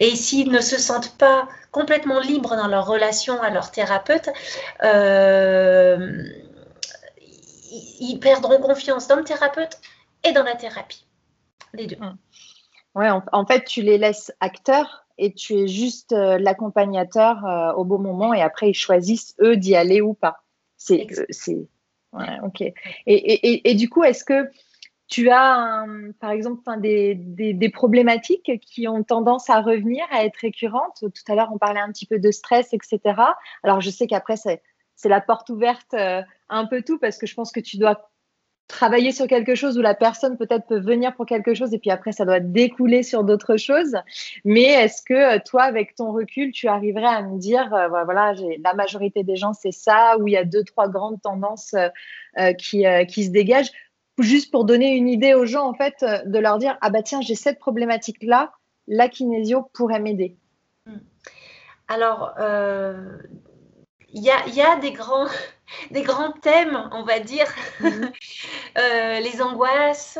Et 0.00 0.16
s'ils 0.16 0.50
ne 0.50 0.60
se 0.60 0.76
sentent 0.76 1.16
pas 1.16 1.48
complètement 1.70 2.18
libres 2.18 2.56
dans 2.56 2.66
leur 2.66 2.86
relation 2.86 3.40
à 3.40 3.50
leur 3.50 3.70
thérapeute, 3.70 4.28
euh, 4.82 6.24
ils 8.00 8.18
perdront 8.18 8.60
confiance 8.60 9.06
dans 9.06 9.16
le 9.16 9.24
thérapeute 9.24 9.78
et 10.24 10.32
dans 10.32 10.42
la 10.42 10.56
thérapie. 10.56 11.06
Les 11.72 11.86
deux. 11.86 11.96
Ouais, 12.96 13.10
en 13.10 13.44
fait, 13.44 13.64
tu 13.64 13.82
les 13.82 13.98
laisses 13.98 14.32
acteurs 14.40 15.06
et 15.18 15.34
tu 15.34 15.52
es 15.52 15.68
juste 15.68 16.12
euh, 16.12 16.38
l'accompagnateur 16.38 17.44
euh, 17.44 17.72
au 17.74 17.84
bon 17.84 17.98
moment 17.98 18.32
et 18.32 18.40
après 18.40 18.70
ils 18.70 18.74
choisissent 18.74 19.34
eux 19.42 19.58
d'y 19.58 19.76
aller 19.76 20.00
ou 20.00 20.14
pas. 20.14 20.44
C'est, 20.78 21.06
euh, 21.18 21.26
c'est, 21.28 21.68
ouais, 22.14 22.38
ok. 22.42 22.62
Et, 22.62 22.74
et, 23.06 23.70
et, 23.70 23.74
du 23.74 23.90
coup, 23.90 24.02
est-ce 24.02 24.24
que 24.24 24.50
tu 25.08 25.28
as, 25.28 25.84
par 26.20 26.30
exemple, 26.30 26.62
des, 26.80 27.14
des, 27.14 27.52
des, 27.52 27.68
problématiques 27.68 28.50
qui 28.62 28.88
ont 28.88 29.04
tendance 29.04 29.50
à 29.50 29.60
revenir, 29.60 30.04
à 30.10 30.24
être 30.24 30.38
récurrentes? 30.38 30.98
Tout 31.00 31.32
à 31.32 31.34
l'heure, 31.34 31.50
on 31.52 31.58
parlait 31.58 31.80
un 31.80 31.92
petit 31.92 32.06
peu 32.06 32.18
de 32.18 32.30
stress, 32.30 32.72
etc. 32.72 33.20
Alors, 33.62 33.82
je 33.82 33.90
sais 33.90 34.06
qu'après, 34.06 34.36
c'est, 34.36 34.62
c'est 34.94 35.10
la 35.10 35.20
porte 35.20 35.50
ouverte 35.50 35.94
un 36.48 36.66
peu 36.66 36.82
tout 36.82 36.98
parce 36.98 37.18
que 37.18 37.26
je 37.26 37.34
pense 37.34 37.52
que 37.52 37.60
tu 37.60 37.76
dois 37.76 38.10
travailler 38.68 39.12
sur 39.12 39.26
quelque 39.26 39.54
chose 39.54 39.78
où 39.78 39.82
la 39.82 39.94
personne 39.94 40.36
peut-être 40.36 40.66
peut 40.66 40.80
venir 40.80 41.14
pour 41.14 41.26
quelque 41.26 41.54
chose 41.54 41.72
et 41.72 41.78
puis 41.78 41.90
après 41.90 42.12
ça 42.12 42.24
doit 42.24 42.40
découler 42.40 43.02
sur 43.02 43.22
d'autres 43.24 43.56
choses. 43.56 43.96
Mais 44.44 44.64
est-ce 44.64 45.02
que 45.02 45.36
euh, 45.36 45.38
toi, 45.44 45.62
avec 45.62 45.94
ton 45.94 46.12
recul, 46.12 46.50
tu 46.50 46.66
arriverais 46.66 47.06
à 47.06 47.22
me 47.22 47.38
dire, 47.38 47.72
euh, 47.72 47.88
voilà, 47.88 48.34
la 48.64 48.74
majorité 48.74 49.22
des 49.22 49.36
gens 49.36 49.52
c'est 49.52 49.72
ça, 49.72 50.16
où 50.18 50.26
il 50.26 50.32
y 50.32 50.36
a 50.36 50.44
deux, 50.44 50.64
trois 50.64 50.88
grandes 50.88 51.20
tendances 51.22 51.74
euh, 51.74 52.52
qui, 52.54 52.84
qui 53.08 53.24
se 53.24 53.30
dégagent, 53.30 53.70
juste 54.18 54.50
pour 54.50 54.64
donner 54.64 54.96
une 54.96 55.08
idée 55.08 55.34
aux 55.34 55.46
gens 55.46 55.66
en 55.68 55.74
fait, 55.74 56.04
de 56.26 56.38
leur 56.38 56.58
dire, 56.58 56.76
ah 56.80 56.90
bah 56.90 57.02
tiens, 57.02 57.20
j'ai 57.20 57.34
cette 57.34 57.58
problématique 57.58 58.22
là, 58.22 58.52
la 58.88 59.08
kinésio 59.08 59.68
pourrait 59.72 60.00
m'aider. 60.00 60.36
Alors, 61.88 62.34
il 64.12 64.22
y 64.22 64.30
a, 64.30 64.46
y 64.48 64.60
a 64.60 64.76
des 64.76 64.92
grands 64.92 65.28
des 65.90 66.02
grands 66.02 66.32
thèmes, 66.32 66.88
on 66.92 67.02
va 67.02 67.20
dire, 67.20 67.46
mhm. 67.80 68.12
euh, 68.78 69.20
les 69.20 69.42
angoisses, 69.42 70.18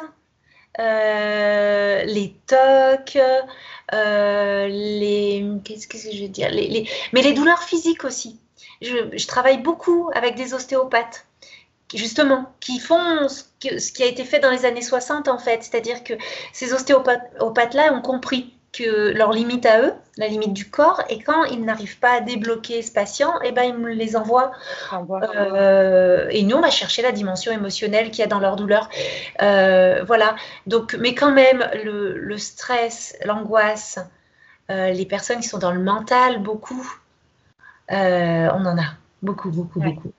euh, 0.79 2.03
les 2.05 2.37
tocs, 2.47 3.19
euh, 3.95 4.69
les 4.69 5.47
qu'est-ce 5.65 5.89
que 5.89 5.99
je 5.99 6.23
veux 6.23 6.29
dire, 6.29 6.51
les, 6.51 6.89
mais 7.13 7.23
les 7.23 7.33
douleurs 7.33 7.63
physiques 7.63 8.05
aussi. 8.05 8.39
Je, 8.83 9.27
travaille 9.27 9.59
beaucoup 9.59 10.11
avec 10.15 10.35
des 10.35 10.53
ostéopathes 10.53 11.27
justement, 11.95 12.53
qui 12.61 12.81
font 12.81 13.29
ce, 13.29 13.45
ce, 13.79 13.93
qui 13.93 14.03
a 14.03 14.07
été 14.07 14.25
fait 14.25 14.41
dans 14.41 14.51
les 14.51 14.65
années 14.65 14.83
60 14.83 15.29
en 15.29 15.39
fait, 15.39 15.63
c'est-à-dire 15.63 16.03
que 16.03 16.15
ces 16.53 16.73
ostéopathes-là 16.73 17.93
ont 17.95 18.03
compris 18.03 18.56
leur 18.81 19.33
limite 19.33 19.67
à 19.67 19.81
eux, 19.81 19.93
la 20.17 20.29
limite 20.29 20.53
du 20.53 20.71
corps, 20.71 21.03
et 21.09 21.19
quand 21.21 21.45
ils 21.45 21.65
n'arrivent 21.65 21.99
pas 21.99 22.13
à 22.13 22.21
débloquer 22.21 22.83
ce 22.83 22.91
patient, 22.91 23.41
et 23.43 23.49
eh 23.49 23.53
ben, 23.53 23.63
ils 23.63 23.77
me 23.77 23.93
les 23.93 24.17
envoient. 24.17 24.53
Euh, 24.93 26.29
et 26.31 26.43
nous, 26.43 26.57
on 26.57 26.61
va 26.61 26.71
chercher 26.71 27.03
la 27.03 27.13
dimension 27.13 27.53
émotionnelle 27.53 28.11
qu'il 28.11 28.21
y 28.21 28.23
a 28.23 28.27
dans 28.27 28.39
leur 28.39 28.57
douleur. 28.57 28.89
Euh, 29.43 30.05
voilà. 30.07 30.37
Donc, 30.67 30.97
mais 30.99 31.15
quand 31.15 31.33
même, 31.33 31.69
le, 31.85 32.39
stress, 32.39 33.17
l'angoisse, 33.25 33.99
euh, 34.71 34.91
les 34.91 35.07
personnes 35.07 35.41
qui 35.41 35.49
sont 35.49 35.59
dans 35.59 35.73
le 35.73 35.81
mental, 35.81 36.43
beaucoup, 36.43 36.99
on 37.91 37.95
en 37.95 38.79
a. 38.79 39.06
Beaucoup, 39.27 39.51
beaucoup, 39.51 39.81
beaucoup. 39.81 40.13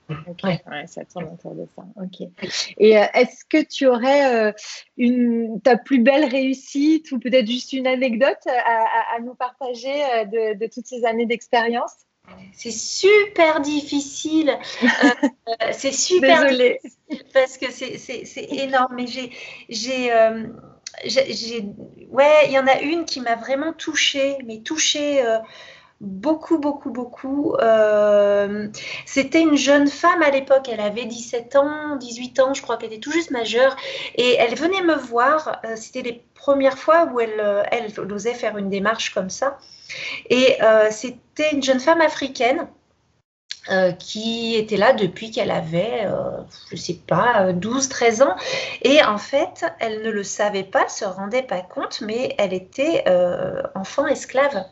Ouais. 0.44 0.60
ça 0.86 1.02
tourne 1.06 1.32
autour 1.32 1.54
de 1.54 1.66
ça. 1.74 1.82
Ok. 1.96 2.28
Et 2.76 2.98
euh, 2.98 3.04
est-ce 3.14 3.42
que 3.46 3.64
tu 3.64 3.86
aurais 3.86 4.34
euh, 4.34 4.52
une, 4.98 5.62
ta 5.62 5.78
plus 5.78 6.00
belle 6.00 6.26
réussite 6.26 7.10
ou 7.12 7.18
peut-être 7.18 7.46
juste 7.46 7.72
une 7.72 7.86
anecdote 7.86 8.46
à, 8.46 9.18
nous 9.22 9.34
partager 9.34 10.04
euh, 10.14 10.54
de, 10.54 10.66
toutes 10.66 10.84
ces 10.84 11.06
années 11.06 11.24
d'expérience? 11.24 11.94
C'est 12.52 12.70
super 12.70 13.62
difficile. 13.62 14.58
c'est 15.72 15.94
super 15.94 16.42
Désolée. 16.42 16.78
difficile 16.84 17.24
parce 17.32 17.56
que 17.56 17.70
c'est 17.70 18.52
énorme. 18.52 18.94
Mais 18.94 19.06
j'ai, 19.06 19.32
j'ai, 19.70 20.12
ouais, 22.10 22.44
il 22.44 22.52
y 22.52 22.58
en 22.58 22.66
a 22.66 22.82
une 22.82 23.06
qui 23.06 23.22
m'a 23.22 23.36
vraiment 23.36 23.72
touchée, 23.72 24.36
mais 24.44 24.58
touchée 24.58 25.22
beaucoup, 26.00 26.58
beaucoup, 26.58 26.90
beaucoup. 26.90 27.54
Euh, 27.56 28.68
c'était 29.06 29.40
une 29.40 29.56
jeune 29.56 29.88
femme 29.88 30.22
à 30.22 30.30
l'époque, 30.30 30.68
elle 30.70 30.80
avait 30.80 31.04
17 31.04 31.56
ans, 31.56 31.96
18 31.96 32.40
ans, 32.40 32.54
je 32.54 32.62
crois 32.62 32.76
qu'elle 32.76 32.92
était 32.92 33.00
tout 33.00 33.12
juste 33.12 33.30
majeure, 33.30 33.76
et 34.14 34.34
elle 34.34 34.54
venait 34.54 34.82
me 34.82 34.94
voir, 34.94 35.60
euh, 35.64 35.74
c'était 35.76 36.02
les 36.02 36.24
premières 36.34 36.78
fois 36.78 37.10
où 37.12 37.20
elle, 37.20 37.40
euh, 37.40 37.62
elle 37.72 37.92
osait 38.12 38.34
faire 38.34 38.56
une 38.58 38.70
démarche 38.70 39.12
comme 39.12 39.30
ça, 39.30 39.58
et 40.30 40.58
c'était 40.90 41.52
une 41.52 41.62
jeune 41.62 41.80
femme 41.80 42.00
africaine. 42.00 42.68
qui 43.98 44.56
était 44.56 44.78
là 44.78 44.94
depuis 44.94 45.30
qu'elle 45.30 45.50
avait, 45.50 46.06
je 46.70 46.74
ne 46.74 46.78
sais 46.78 46.98
pas, 47.06 47.52
12-13 47.52 48.22
ans. 48.22 48.34
Et 48.80 49.02
en 49.04 49.18
fait, 49.18 49.66
elle 49.78 50.02
ne 50.02 50.10
le 50.10 50.22
savait 50.24 50.64
pas, 50.64 50.88
se 50.88 51.04
rendait 51.04 51.42
pas 51.42 51.60
compte, 51.60 52.00
mais 52.00 52.34
elle 52.38 52.54
était 52.54 53.04
enfant 53.74 54.06
esclave. 54.06 54.64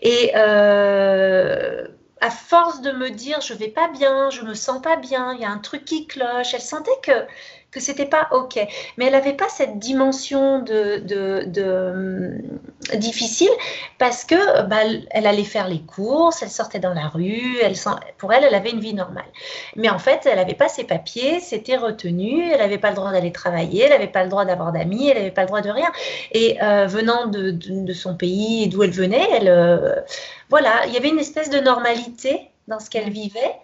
Et 0.00 0.32
euh, 0.36 1.86
à 2.20 2.30
force 2.30 2.80
de 2.82 2.92
me 2.92 3.10
dire 3.10 3.40
je 3.40 3.54
vais 3.54 3.68
pas 3.68 3.88
bien, 3.88 4.30
je 4.30 4.42
me 4.42 4.54
sens 4.54 4.80
pas 4.80 4.96
bien, 4.96 5.34
il 5.34 5.40
y 5.40 5.44
a 5.44 5.50
un 5.50 5.58
truc 5.58 5.84
qui 5.84 6.06
cloche, 6.06 6.54
elle 6.54 6.60
sentait 6.60 6.90
que 7.02 7.26
que 7.72 7.80
c'était 7.80 8.06
pas 8.06 8.28
ok. 8.32 8.60
Mais 8.96 9.06
elle 9.06 9.12
n'avait 9.12 9.32
pas 9.32 9.48
cette 9.48 9.78
dimension 9.78 10.60
de, 10.60 10.98
de, 10.98 11.90
hum, 11.90 12.98
difficile 12.98 13.48
parce 13.98 14.24
que 14.24 14.62
bah, 14.66 14.82
elle 15.10 15.26
allait 15.26 15.42
faire 15.42 15.68
les 15.68 15.80
courses, 15.80 16.42
elle 16.42 16.50
sortait 16.50 16.78
dans 16.78 16.92
la 16.92 17.08
rue, 17.08 17.56
elle, 17.62 17.74
pour 18.18 18.32
elle, 18.32 18.44
elle 18.44 18.54
avait 18.54 18.70
une 18.70 18.80
vie 18.80 18.92
normale. 18.92 19.24
Mais 19.74 19.88
en 19.88 19.98
fait, 19.98 20.26
elle 20.26 20.36
n'avait 20.36 20.54
pas 20.54 20.68
ses 20.68 20.84
papiers, 20.84 21.40
c'était 21.40 21.76
retenu, 21.76 22.50
elle 22.50 22.58
n'avait 22.58 22.78
pas 22.78 22.90
le 22.90 22.96
droit 22.96 23.10
d'aller 23.10 23.32
travailler, 23.32 23.84
elle 23.84 23.90
n'avait 23.90 24.06
pas 24.06 24.22
le 24.22 24.28
droit 24.28 24.44
d'avoir 24.44 24.72
d'amis, 24.72 25.08
elle 25.08 25.16
n'avait 25.16 25.30
pas 25.30 25.42
le 25.42 25.48
droit 25.48 25.62
de 25.62 25.70
rien. 25.70 25.90
Et 26.32 26.62
euh, 26.62 26.86
venant 26.86 27.26
de, 27.26 27.50
de, 27.50 27.92
son 27.94 28.16
pays 28.16 28.68
d'où 28.68 28.82
elle 28.82 28.90
venait, 28.90 29.26
elle, 29.32 29.48
euh, 29.48 29.94
voilà, 30.50 30.86
il 30.86 30.92
y 30.92 30.98
avait 30.98 31.08
une 31.08 31.18
espèce 31.18 31.48
de 31.48 31.58
normalité 31.58 32.50
dans 32.68 32.78
ce 32.80 32.90
qu'elle 32.90 33.10
vivait 33.10 33.56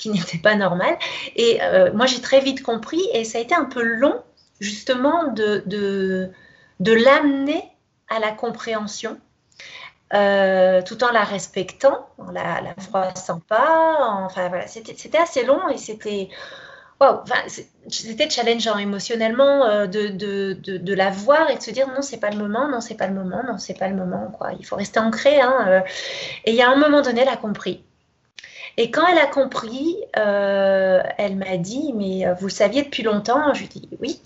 qui 0.00 0.08
n'était 0.10 0.38
pas 0.38 0.56
normal. 0.56 0.96
Et 1.36 1.62
euh, 1.62 1.92
moi, 1.92 2.06
j'ai 2.06 2.20
très 2.20 2.40
vite 2.40 2.62
compris, 2.62 3.02
et 3.12 3.24
ça 3.24 3.38
a 3.38 3.40
été 3.40 3.54
un 3.54 3.66
peu 3.66 3.82
long, 3.82 4.22
justement, 4.58 5.28
de, 5.28 5.62
de, 5.66 6.92
l'amener 6.92 7.62
à 8.08 8.18
la 8.18 8.32
compréhension. 8.32 9.18
Euh, 10.12 10.82
tout 10.82 11.04
en 11.04 11.12
la 11.12 11.22
respectant, 11.22 12.08
en 12.18 12.32
la, 12.32 12.60
la 12.60 12.74
froissant 12.82 13.38
pas. 13.38 13.98
Enfin 14.00 14.48
voilà, 14.48 14.66
c'était 14.66 15.18
assez 15.18 15.44
long 15.44 15.68
et 15.68 15.76
c'était 15.76 16.28
wow, 17.00 17.20
c'était 17.86 18.28
challengeant 18.28 18.76
émotionnellement 18.76 19.66
euh, 19.66 19.86
de, 19.86 20.08
de, 20.08 20.54
de, 20.54 20.94
la 20.94 21.10
voir 21.10 21.48
et 21.50 21.56
de 21.58 21.62
se 21.62 21.70
dire 21.70 21.86
non, 21.86 22.02
c'est 22.02 22.18
pas 22.18 22.30
le 22.30 22.38
moment, 22.38 22.66
non, 22.66 22.80
c'est 22.80 22.96
pas 22.96 23.06
le 23.06 23.14
moment, 23.14 23.40
non, 23.46 23.58
c'est 23.58 23.78
pas 23.78 23.86
le 23.86 23.94
moment. 23.94 24.32
Quoi. 24.36 24.50
Il 24.58 24.66
faut 24.66 24.74
rester 24.74 24.98
ancré. 24.98 25.40
Hein, 25.40 25.84
et 26.44 26.50
il 26.50 26.56
y 26.56 26.62
a 26.62 26.68
un 26.68 26.76
moment 26.76 27.02
donné, 27.02 27.20
elle 27.20 27.28
a 27.28 27.36
compris. 27.36 27.84
Et 28.76 28.90
quand 28.90 29.06
elle 29.06 29.18
a 29.18 29.26
compris, 29.26 29.96
euh, 30.16 31.02
elle 31.18 31.36
m'a 31.36 31.56
dit, 31.56 31.92
mais 31.94 32.26
euh, 32.26 32.34
vous 32.34 32.46
le 32.46 32.52
saviez 32.52 32.82
depuis 32.82 33.02
longtemps? 33.02 33.52
Je 33.54 33.60
lui 33.60 33.66
ai 33.66 33.80
dit 33.80 33.88
oui. 34.00 34.20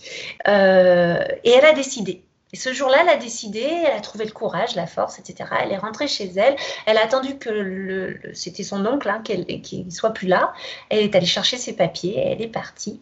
Euh, 0.49 1.19
et 1.45 1.51
elle 1.51 1.65
a 1.65 1.73
décidé. 1.73 2.23
Et 2.53 2.57
ce 2.57 2.73
jour-là, 2.73 2.99
elle 3.03 3.09
a 3.09 3.17
décidé, 3.17 3.67
elle 3.85 3.97
a 3.97 4.01
trouvé 4.01 4.25
le 4.25 4.31
courage, 4.31 4.77
la 4.77 4.87
force, 4.87 5.19
etc. 5.19 5.51
Elle 5.61 5.73
est 5.73 5.77
rentrée 5.77 6.07
chez 6.07 6.31
elle. 6.37 6.55
Elle 6.87 6.99
a 6.99 7.03
attendu 7.03 7.37
que 7.37 8.17
c'était 8.33 8.63
son 8.63 8.87
oncle, 8.87 9.09
hein, 9.09 9.23
qu'il 9.25 9.91
soit 9.91 10.13
plus 10.13 10.29
là. 10.29 10.53
Elle 10.89 11.01
est 11.01 11.17
allée 11.17 11.27
chercher 11.27 11.57
ses 11.57 11.75
papiers. 11.75 12.17
Elle 12.17 12.41
est 12.41 12.49
partie. 12.49 13.01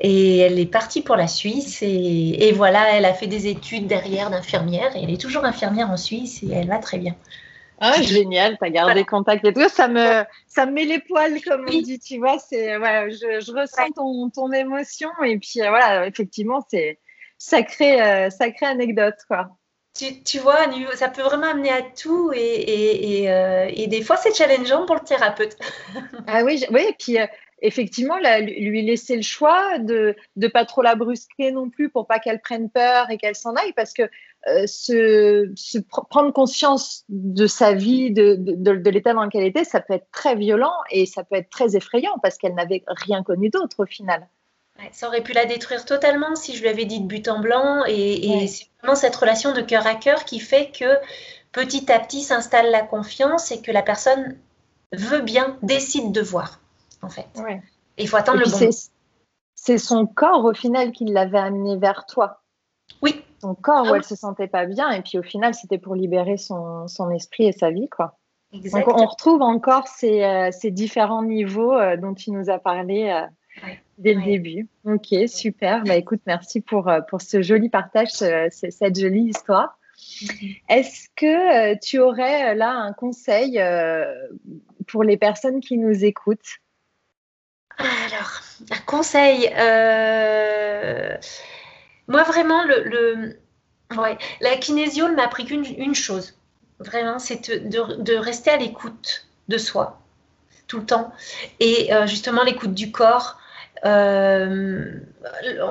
Et 0.00 0.38
elle 0.38 0.58
est 0.58 0.66
partie 0.66 1.02
pour 1.02 1.14
la 1.14 1.28
Suisse. 1.28 1.82
Et, 1.82 2.52
voilà, 2.52 2.96
elle 2.96 3.04
a 3.04 3.14
fait 3.14 3.28
des 3.28 3.46
études 3.46 3.86
derrière 3.86 4.28
d'infirmière. 4.30 4.96
Et 4.96 5.04
elle 5.04 5.10
est 5.12 5.20
toujours 5.20 5.44
infirmière 5.44 5.90
en 5.90 5.96
Suisse 5.96 6.42
et 6.42 6.50
elle 6.52 6.66
va 6.66 6.78
très 6.78 6.98
bien. 6.98 7.14
Ah, 7.80 8.00
génial, 8.00 8.56
tu 8.58 8.64
as 8.64 8.70
gardé 8.70 9.04
contact 9.04 9.44
et 9.44 9.52
tout. 9.52 9.68
Ça 9.68 9.88
me, 9.88 10.24
ça 10.46 10.66
me 10.66 10.72
met 10.72 10.84
les 10.84 11.00
poils, 11.00 11.40
comme 11.42 11.66
on 11.68 11.80
dit, 11.80 11.98
tu 11.98 12.18
vois. 12.18 12.38
C'est, 12.38 12.76
ouais, 12.76 13.10
je, 13.10 13.52
ressens 13.52 13.90
ton, 13.94 14.30
ton, 14.30 14.52
émotion. 14.52 15.10
Et 15.24 15.38
puis, 15.38 15.60
euh, 15.60 15.68
voilà, 15.68 16.06
effectivement, 16.06 16.64
c'est 16.70 16.98
sacré, 17.38 18.00
euh, 18.00 18.30
sacré 18.30 18.66
anecdote, 18.66 19.16
quoi. 19.28 19.48
Tu, 19.96 20.22
tu, 20.24 20.38
vois, 20.40 20.66
ça 20.94 21.08
peut 21.08 21.22
vraiment 21.22 21.50
amener 21.50 21.70
à 21.70 21.82
tout 21.82 22.32
et, 22.34 22.38
et, 22.38 23.22
et, 23.22 23.30
euh, 23.30 23.70
et 23.72 23.86
des 23.86 24.02
fois, 24.02 24.16
c'est 24.16 24.34
challengeant 24.34 24.86
pour 24.86 24.96
le 24.96 25.02
thérapeute. 25.02 25.56
ah 26.26 26.42
oui, 26.42 26.64
oui, 26.72 26.86
et 26.88 26.96
puis 26.98 27.16
effectivement, 27.60 28.18
lui 28.18 28.82
laisser 28.82 29.16
le 29.16 29.22
choix 29.22 29.78
de 29.78 30.16
ne 30.36 30.48
pas 30.48 30.64
trop 30.64 30.82
la 30.82 30.94
brusquer 30.94 31.50
non 31.50 31.70
plus 31.70 31.88
pour 31.88 32.06
pas 32.06 32.18
qu'elle 32.18 32.40
prenne 32.40 32.70
peur 32.70 33.10
et 33.10 33.18
qu'elle 33.18 33.34
s'en 33.34 33.54
aille 33.54 33.72
parce 33.72 33.92
que 33.92 34.02
euh, 34.46 34.66
se, 34.66 35.78
prendre 36.10 36.32
conscience 36.32 37.04
de 37.08 37.46
sa 37.46 37.72
vie, 37.72 38.10
de, 38.10 38.36
de, 38.38 38.90
l'état 38.90 39.14
dans 39.14 39.24
lequel 39.24 39.42
elle 39.42 39.48
était, 39.48 39.64
ça 39.64 39.80
peut 39.80 39.94
être 39.94 40.10
très 40.12 40.36
violent 40.36 40.74
et 40.90 41.06
ça 41.06 41.24
peut 41.24 41.36
être 41.36 41.48
très 41.48 41.76
effrayant 41.76 42.18
parce 42.22 42.36
qu'elle 42.36 42.54
n'avait 42.54 42.82
rien 42.86 43.22
connu 43.22 43.48
d'autre 43.48 43.84
au 43.84 43.86
final. 43.86 44.28
ça 44.92 45.08
aurait 45.08 45.22
pu 45.22 45.32
la 45.32 45.46
détruire 45.46 45.86
totalement 45.86 46.34
si 46.34 46.54
je 46.54 46.60
lui 46.60 46.68
avais 46.68 46.84
dit 46.84 47.00
de 47.00 47.06
but 47.06 47.26
en 47.28 47.40
blanc 47.40 47.84
et, 47.86 48.46
c'est 48.46 48.66
vraiment 48.82 48.96
cette 48.96 49.16
relation 49.16 49.54
de 49.54 49.62
cœur 49.62 49.86
à 49.86 49.94
cœur 49.94 50.26
qui 50.26 50.40
fait 50.40 50.70
que 50.78 50.98
petit 51.52 51.90
à 51.90 51.98
petit 51.98 52.20
s'installe 52.20 52.70
la 52.70 52.82
confiance 52.82 53.50
et 53.50 53.62
que 53.62 53.72
la 53.72 53.82
personne 53.82 54.36
veut 54.92 55.22
bien, 55.22 55.56
décide 55.62 56.12
de 56.12 56.20
voir 56.20 56.60
en 57.04 57.08
fait. 57.08 57.26
il 57.98 58.08
faut 58.08 58.16
attendre 58.16 58.40
le 58.40 58.50
bon. 58.50 58.70
C'est 59.54 59.78
son 59.78 60.06
corps 60.06 60.44
au 60.44 60.52
final 60.52 60.92
qui 60.92 61.04
l'avait 61.04 61.38
amené 61.38 61.76
vers 61.76 62.06
toi. 62.06 62.42
Oui. 63.02 63.22
Son 63.40 63.54
corps 63.54 63.84
ah 63.86 63.92
où 63.92 63.94
elle 63.94 64.04
se 64.04 64.16
sentait 64.16 64.46
pas 64.46 64.66
bien 64.66 64.90
et 64.90 65.02
puis 65.02 65.18
au 65.18 65.22
final 65.22 65.54
c'était 65.54 65.78
pour 65.78 65.94
libérer 65.94 66.36
son, 66.36 66.88
son, 66.88 67.10
esprit 67.10 67.46
et 67.46 67.52
sa 67.52 67.70
vie 67.70 67.88
quoi. 67.88 68.18
Donc 68.52 68.88
on 68.88 69.06
retrouve 69.06 69.42
encore 69.42 69.88
ces, 69.88 70.22
euh, 70.22 70.50
ces 70.52 70.70
différents 70.70 71.22
niveaux 71.22 71.74
euh, 71.74 71.96
dont 71.96 72.14
tu 72.14 72.30
nous 72.30 72.50
as 72.50 72.58
parlé 72.58 73.10
euh, 73.10 73.70
dès 73.98 74.14
le 74.14 74.22
début. 74.22 74.68
Ok, 74.84 75.14
super. 75.26 75.82
Bah 75.84 75.96
écoute, 75.96 76.20
merci 76.26 76.60
pour, 76.60 76.90
pour 77.08 77.20
ce 77.20 77.42
joli 77.42 77.68
partage, 77.68 78.10
cette 78.10 78.98
jolie 78.98 79.24
histoire. 79.24 79.78
Mm-hmm. 79.96 80.60
Est-ce 80.68 81.08
que 81.16 81.78
tu 81.78 81.98
aurais 81.98 82.54
là 82.54 82.70
un 82.70 82.92
conseil 82.92 83.60
pour 84.86 85.04
les 85.04 85.16
personnes 85.16 85.60
qui 85.60 85.78
nous 85.78 86.04
écoutent? 86.04 86.60
Alors, 87.78 88.40
un 88.70 88.80
conseil. 88.86 89.50
Euh, 89.56 91.16
moi, 92.08 92.22
vraiment, 92.22 92.64
la 94.40 94.56
kinésio 94.56 95.08
ne 95.08 95.14
m'a 95.14 95.24
appris 95.24 95.44
qu'une 95.44 95.94
chose. 95.94 96.34
Vraiment, 96.78 97.18
c'est 97.18 97.50
de, 97.50 98.16
rester 98.16 98.50
à 98.50 98.56
l'écoute 98.56 99.26
de 99.48 99.58
soi 99.58 100.00
tout 100.66 100.78
le 100.78 100.86
temps. 100.86 101.12
Et 101.60 101.92
euh, 101.92 102.06
justement, 102.06 102.42
l'écoute 102.42 102.74
du 102.74 102.90
corps. 102.90 103.38
Euh, 103.84 104.98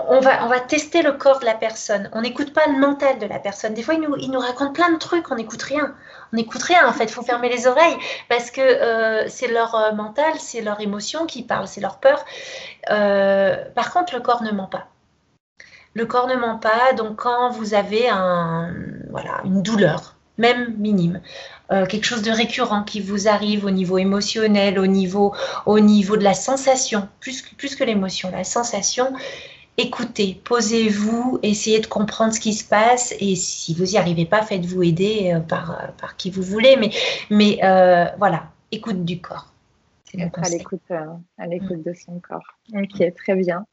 on, 0.10 0.20
va, 0.20 0.60
tester 0.60 1.02
le 1.02 1.14
corps 1.14 1.40
de 1.40 1.46
la 1.46 1.54
personne. 1.54 2.10
On 2.14 2.22
n'écoute 2.22 2.54
pas 2.54 2.66
le 2.68 2.78
mental 2.80 3.20
de 3.20 3.26
la 3.26 3.40
personne. 3.40 3.74
Des 3.74 3.84
fois, 3.84 3.94
il 3.94 4.02
nous, 4.02 4.16
il 4.18 4.32
nous 4.32 4.40
raconte 4.40 4.74
plein 4.74 4.92
de 4.92 4.98
trucs, 4.98 5.32
on 5.32 5.36
n'écoute 5.36 5.62
rien. 5.62 5.96
On 6.32 6.38
n'écoute 6.38 6.64
rien, 6.64 6.88
en 6.88 6.94
fait. 6.94 7.06
Il 7.06 7.12
faut 7.12 7.24
fermer 7.24 7.50
les 7.50 7.68
oreilles 7.68 7.98
parce 8.30 8.52
que 8.52 8.62
euh, 8.62 9.28
c'est 9.28 9.48
leur 9.48 9.76
euh, 9.76 9.92
mental, 9.94 10.34
c'est 10.40 10.62
leur 10.62 10.80
émotion 10.82 11.26
qui 11.26 11.44
parle, 11.44 11.68
c'est 11.68 11.82
leur 11.82 11.98
peur. 12.00 12.26
par 12.88 13.94
contre, 13.94 14.16
le 14.16 14.22
corps 14.22 14.44
ne 14.44 14.52
ment 14.52 14.68
pas. 14.68 14.88
Le 15.94 16.06
corps 16.06 16.28
ne 16.28 16.36
ment 16.36 16.58
pas. 16.58 16.94
Donc, 16.94 17.18
quand 17.18 17.50
vous 17.52 17.74
avez 17.74 18.10
un, 18.10 18.74
voilà, 19.10 19.42
une 19.46 19.62
douleur, 19.62 20.16
même 20.38 20.76
minime, 20.78 21.22
euh, 21.74 21.86
quelque 21.86 22.06
chose 22.06 22.22
de 22.22 22.32
récurrent 22.32 22.84
qui 22.84 23.00
vous 23.00 23.28
arrive 23.28 23.66
au 23.66 23.72
niveau 23.72 23.98
émotionnel, 23.98 24.78
au 24.80 24.86
niveau, 24.86 25.34
au 25.66 25.80
niveau 25.80 26.18
de 26.18 26.24
la 26.24 26.34
sensation, 26.34 27.08
plus, 27.20 27.42
que 27.42 27.84
l'émotion, 27.84 28.30
la 28.32 28.44
sensation, 28.44 29.14
écoutez, 29.78 30.40
posez-vous, 30.44 31.40
essayez 31.42 31.80
de 31.80 31.88
comprendre 31.88 32.34
ce 32.34 32.40
qui 32.40 32.54
se 32.54 32.64
passe 32.64 33.14
et 33.20 33.36
si 33.36 33.74
vous 33.74 33.86
n'y 33.86 33.98
arrivez 33.98 34.26
pas, 34.26 34.44
faites-vous 34.44 34.84
aider 34.84 35.34
euh, 35.34 35.40
par, 35.40 35.92
par 36.00 36.16
qui 36.16 36.30
vous 36.30 36.44
voulez, 36.44 36.76
mais, 36.78 36.92
mais 37.30 37.60
euh, 37.64 38.06
voilà, 38.20 38.44
écoute 38.72 39.04
du 39.04 39.20
corps. 39.20 39.53
Être 40.18 40.40
à 40.44 40.50
l'écoute, 40.50 40.92
à 40.92 41.48
l'écoute 41.48 41.78
mm. 41.78 41.84
de 41.84 41.94
son 41.94 42.20
corps. 42.20 42.58
Ok, 42.74 43.14
très 43.16 43.36
bien. 43.36 43.66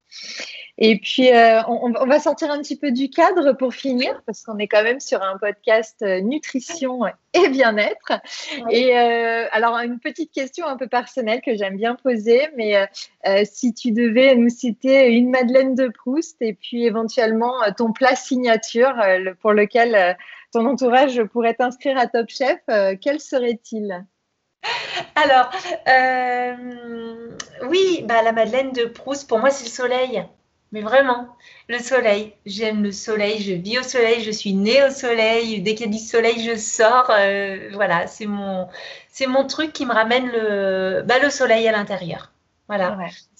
Et 0.82 0.96
puis, 0.98 1.30
euh, 1.30 1.60
on, 1.68 1.90
va 2.06 2.20
sortir 2.20 2.50
un 2.50 2.58
petit 2.62 2.76
peu 2.76 2.90
du 2.90 3.10
cadre 3.10 3.52
pour 3.52 3.74
finir, 3.74 4.22
parce 4.24 4.42
qu'on 4.42 4.56
est 4.56 4.66
quand 4.66 4.82
même 4.82 4.98
sur 4.98 5.22
un 5.22 5.36
podcast 5.36 6.00
euh, 6.00 6.20
nutrition 6.22 7.02
et 7.34 7.48
bien-être. 7.50 8.12
Et 8.70 8.96
euh, 8.96 9.46
alors, 9.52 9.76
une 9.76 9.98
petite 9.98 10.32
question 10.32 10.66
un 10.66 10.78
peu 10.78 10.86
personnelle 10.86 11.42
que 11.42 11.54
j'aime 11.54 11.76
bien 11.76 11.96
poser, 11.96 12.48
mais 12.56 12.88
si 13.44 13.74
tu 13.74 13.92
devais 13.92 14.34
nous 14.36 14.48
citer 14.48 15.08
une 15.08 15.28
Madeleine 15.28 15.74
de 15.74 15.88
Proust 15.88 16.36
et 16.40 16.54
puis 16.54 16.86
éventuellement 16.86 17.52
ton 17.76 17.92
plat 17.92 18.16
signature 18.16 18.94
pour 19.40 19.52
lequel 19.52 20.16
ton 20.52 20.64
entourage 20.66 21.22
pourrait 21.24 21.54
t'inscrire 21.54 21.98
à 21.98 22.06
Top 22.06 22.30
Chef, 22.30 22.58
quel 23.00 23.20
serait-il? 23.20 24.06
Alors, 25.14 25.50
oui, 27.68 28.04
bah, 28.04 28.22
la 28.22 28.32
Madeleine 28.32 28.72
de 28.72 28.84
Proust, 28.84 29.28
pour 29.28 29.38
moi, 29.38 29.50
c'est 29.50 29.64
le 29.64 29.70
soleil. 29.70 30.24
Mais 30.72 30.82
vraiment, 30.82 31.36
le 31.68 31.78
soleil. 31.78 32.34
J'aime 32.46 32.82
le 32.82 32.92
soleil, 32.92 33.42
je 33.42 33.52
vis 33.54 33.80
au 33.80 33.82
soleil, 33.82 34.22
je 34.22 34.30
suis 34.30 34.54
née 34.54 34.84
au 34.84 34.90
soleil. 34.90 35.60
Dès 35.62 35.74
qu'il 35.74 35.86
y 35.86 35.88
a 35.88 35.92
du 35.92 35.98
soleil, 35.98 36.44
je 36.44 36.56
sors. 36.56 37.10
Euh, 37.10 37.70
voilà, 37.72 38.06
c'est 38.06 38.26
mon, 38.26 38.68
c'est 39.08 39.26
mon 39.26 39.46
truc 39.46 39.72
qui 39.72 39.84
me 39.84 39.92
ramène 39.92 40.30
le, 40.30 41.02
bah, 41.04 41.18
le 41.18 41.28
soleil 41.30 41.66
à 41.66 41.72
l'intérieur. 41.72 42.30
Voilà, 42.68 42.96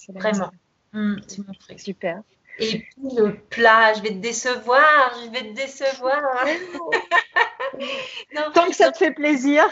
vraiment. 0.09 0.51
Mmh, 0.91 1.15
c'est 1.25 1.47
mon 1.47 1.53
truc. 1.53 1.79
Super. 1.79 2.21
Et 2.59 2.79
puis 2.79 3.15
le 3.15 3.35
plat, 3.49 3.93
je 3.93 4.01
vais 4.01 4.09
te 4.09 4.15
décevoir, 4.15 5.13
je 5.23 5.31
vais 5.31 5.49
te 5.49 5.55
décevoir. 5.55 6.21
Tant 8.53 8.67
que 8.67 8.75
ça 8.75 8.91
te 8.91 8.97
fait 8.97 9.11
plaisir, 9.11 9.63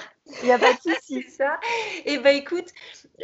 il 0.41 0.45
n'y 0.45 0.51
a 0.51 0.59
pas 0.59 0.73
de 0.73 0.79
souci. 0.93 1.25
ça. 1.29 1.59
Et 2.05 2.13
eh 2.13 2.17
ben 2.19 2.35
écoute, 2.35 2.67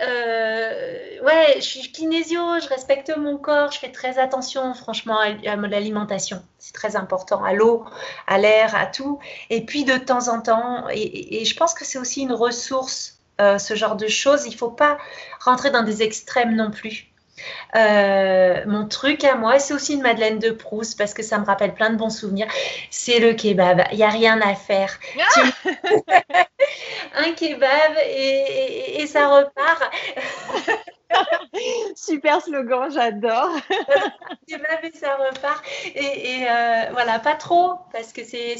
euh, 0.02 1.22
ouais, 1.24 1.56
je 1.58 1.62
suis 1.62 1.92
kinésio, 1.92 2.60
je 2.62 2.68
respecte 2.68 3.16
mon 3.16 3.38
corps, 3.38 3.72
je 3.72 3.80
fais 3.80 3.92
très 3.92 4.18
attention, 4.18 4.74
franchement, 4.74 5.20
à, 5.20 5.56
l'alimentation. 5.56 6.44
C'est 6.60 6.74
très 6.74 6.96
important, 6.96 7.44
à 7.44 7.54
l'eau, 7.54 7.86
à 8.28 8.38
l'air, 8.38 8.76
à 8.76 8.86
tout. 8.86 9.20
Et 9.50 9.66
puis 9.66 9.84
de 9.84 9.98
temps 9.98 10.28
en 10.28 10.42
temps, 10.42 10.88
et, 10.90 11.46
je 11.46 11.56
pense 11.56 11.74
que 11.74 11.86
c'est 11.86 11.98
aussi 11.98 12.22
une 12.22 12.34
ressource, 12.34 13.20
euh, 13.42 13.58
ce 13.58 13.76
genre 13.76 13.96
de 13.96 14.08
choses. 14.08 14.46
Il 14.46 14.52
ne 14.52 14.58
faut 14.58 14.72
pas 14.72 14.98
rentrer 15.40 15.72
dans 15.72 15.84
des 15.84 16.02
extrêmes 16.04 16.56
non 16.56 16.72
plus. 16.72 17.12
Euh, 17.76 18.64
mon 18.66 18.88
truc 18.88 19.24
à 19.24 19.36
moi, 19.36 19.60
c'est 19.60 19.74
aussi 19.74 19.94
une 19.94 20.02
Madeleine 20.02 20.40
de 20.40 20.52
Proust 20.52 20.98
parce 20.98 21.14
que 21.14 21.24
ça 21.24 21.38
me 21.40 21.46
rappelle 21.46 21.74
plein 21.74 21.90
de 21.90 21.98
bons 21.98 22.10
souvenirs. 22.10 22.48
C'est 22.90 23.20
le 23.20 23.34
kebab. 23.34 23.84
Il 23.92 23.98
n'y 23.98 24.04
a 24.04 24.10
rien 24.10 24.40
à 24.42 24.56
faire. 24.56 25.00
un 27.16 27.32
kebab 27.34 27.94
et, 28.08 29.06
ça 29.08 29.28
repart. 29.28 29.84
Super 31.96 32.42
slogan, 32.42 32.90
j'adore. 32.92 33.52
kebab 34.48 34.84
et 34.84 34.98
ça 34.98 35.16
repart. 35.16 35.64
Et, 35.96 36.46
euh, 36.50 36.92
voilà, 36.92 37.20
pas 37.20 37.36
trop, 37.36 37.76
parce 37.92 38.12
que 38.12 38.24
c'est 38.24 38.56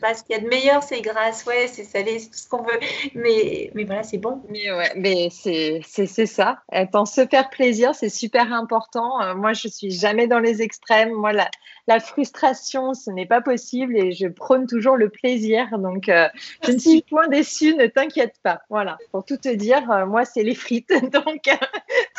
pas 0.00 0.14
ce 0.14 0.22
qu'il 0.22 0.36
y 0.36 0.38
a 0.38 0.42
de 0.42 0.48
meilleur, 0.48 0.82
c'est 0.82 1.00
grâce, 1.00 1.44
ouais, 1.46 1.68
c'est 1.68 1.84
salé, 1.84 2.18
c'est 2.18 2.28
tout 2.28 2.38
ce 2.38 2.48
qu'on 2.48 2.62
veut. 2.62 2.78
Mais, 3.14 3.70
mais 3.74 3.84
voilà, 3.84 4.02
c'est 4.02 4.18
bon. 4.18 4.42
Mais 4.48 4.70
ouais, 4.72 4.92
mais 4.96 5.28
c'est 5.30 5.82
ça. 6.26 6.58
Être 6.70 6.92
se 7.06 7.26
faire 7.26 7.50
plaisir, 7.50 7.91
c'est 7.92 8.08
super 8.08 8.52
important. 8.52 9.20
Euh, 9.22 9.34
moi, 9.34 9.52
je 9.52 9.68
suis 9.68 9.90
jamais 9.90 10.26
dans 10.26 10.38
les 10.38 10.62
extrêmes. 10.62 11.12
Moi, 11.12 11.32
la, 11.32 11.50
la 11.86 12.00
frustration, 12.00 12.94
ce 12.94 13.10
n'est 13.10 13.26
pas 13.26 13.40
possible 13.40 13.96
et 13.96 14.12
je 14.12 14.28
prône 14.28 14.66
toujours 14.66 14.96
le 14.96 15.08
plaisir. 15.08 15.78
Donc, 15.78 16.08
euh, 16.08 16.28
je 16.64 16.72
ne 16.72 16.78
suis 16.78 17.02
point 17.02 17.28
déçue, 17.28 17.74
ne 17.74 17.86
t'inquiète 17.86 18.36
pas. 18.42 18.62
Voilà, 18.70 18.98
pour 19.10 19.24
tout 19.24 19.36
te 19.36 19.48
dire, 19.48 19.90
euh, 19.90 20.06
moi, 20.06 20.24
c'est 20.24 20.42
les 20.42 20.54
frites. 20.54 20.92
Donc, 21.12 21.48
euh, 21.48 21.66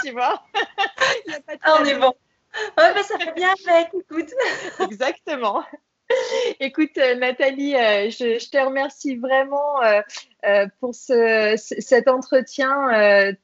tu 0.03 0.11
vois, 0.11 0.43
ah, 1.61 1.77
on 1.79 1.85
est 1.85 1.95
bon. 1.95 2.13
Ouais, 2.77 2.93
mais 2.93 3.03
ça 3.03 3.17
fait 3.17 3.33
bien 3.33 3.53
avec, 3.67 3.89
écoute. 3.93 4.33
Exactement. 4.79 5.63
Écoute, 6.59 6.95
Nathalie, 7.17 7.71
je, 7.71 8.37
je, 8.39 8.49
te 8.49 8.57
remercie 8.57 9.15
vraiment 9.15 9.79
pour 10.79 10.93
ce, 10.93 11.55
cet 11.57 12.07
entretien. 12.07 12.69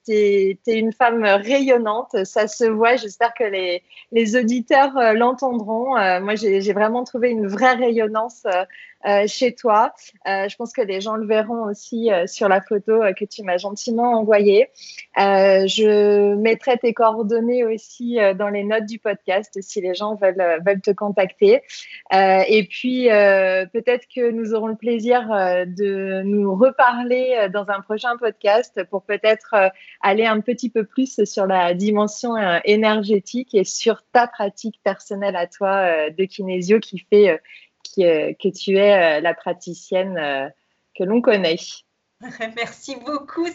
tu 0.05 0.11
es, 0.11 0.57
une 0.67 0.91
femme 0.91 1.23
rayonnante, 1.23 2.25
ça 2.25 2.47
se 2.47 2.65
voit. 2.65 2.95
J'espère 2.95 3.33
que 3.33 3.43
les, 3.43 4.35
auditeurs 4.35 4.93
l'entendront. 5.13 5.95
moi, 6.21 6.35
j'ai 6.35 6.73
vraiment 6.73 7.03
trouvé 7.03 7.29
une 7.29 7.47
vraie 7.47 7.73
rayonnance 7.73 8.45
euh, 9.05 9.27
chez 9.27 9.55
toi. 9.55 9.93
Euh, 10.27 10.49
je 10.49 10.57
pense 10.57 10.73
que 10.73 10.81
les 10.81 10.99
gens 10.99 11.15
le 11.15 11.25
verront 11.25 11.63
aussi 11.69 12.11
euh, 12.11 12.27
sur 12.27 12.49
la 12.49 12.59
photo 12.59 12.99
que 13.17 13.23
tu 13.23 13.43
m'as 13.43 13.55
gentiment 13.55 14.19
envoyée. 14.19 14.67
je 15.15 16.35
mettrai 16.35 16.77
tes 16.77 16.93
coordonnées 16.93 17.63
aussi 17.63 18.17
dans 18.37 18.49
les 18.49 18.65
notes 18.65 18.85
du 18.85 18.99
podcast 18.99 19.57
si 19.61 19.79
les 19.79 19.93
gens 19.93 20.15
veulent, 20.15 20.61
veulent 20.65 20.81
te 20.81 20.91
contacter. 20.91 21.61
et 22.11 22.67
puis, 22.69 23.07
peut-être 23.07 24.05
que 24.13 24.31
nous 24.31 24.53
aurons 24.53 24.67
le 24.67 24.75
plaisir 24.75 25.21
de 25.65 26.21
nous 26.23 26.53
reparler 26.55 26.88
dans 27.51 27.69
un 27.69 27.81
prochain 27.81 28.17
podcast 28.17 28.83
pour 28.85 29.03
peut-être 29.03 29.55
aller 30.01 30.25
un 30.25 30.41
petit 30.41 30.69
peu 30.69 30.85
plus 30.85 31.23
sur 31.25 31.45
la 31.45 31.73
dimension 31.73 32.35
énergétique 32.63 33.53
et 33.53 33.63
sur 33.63 34.03
ta 34.11 34.27
pratique 34.27 34.79
personnelle 34.83 35.35
à 35.35 35.47
toi 35.47 36.09
de 36.09 36.25
kinésio 36.25 36.79
qui 36.79 36.99
fait 36.99 37.39
que 37.95 38.49
tu 38.49 38.77
es 38.77 39.17
euh, 39.17 39.21
la 39.21 39.33
praticienne 39.33 40.17
euh, 40.17 40.49
que 40.97 41.03
l'on 41.03 41.21
connaît. 41.21 41.57
Merci 42.55 42.95
beaucoup. 42.97 43.47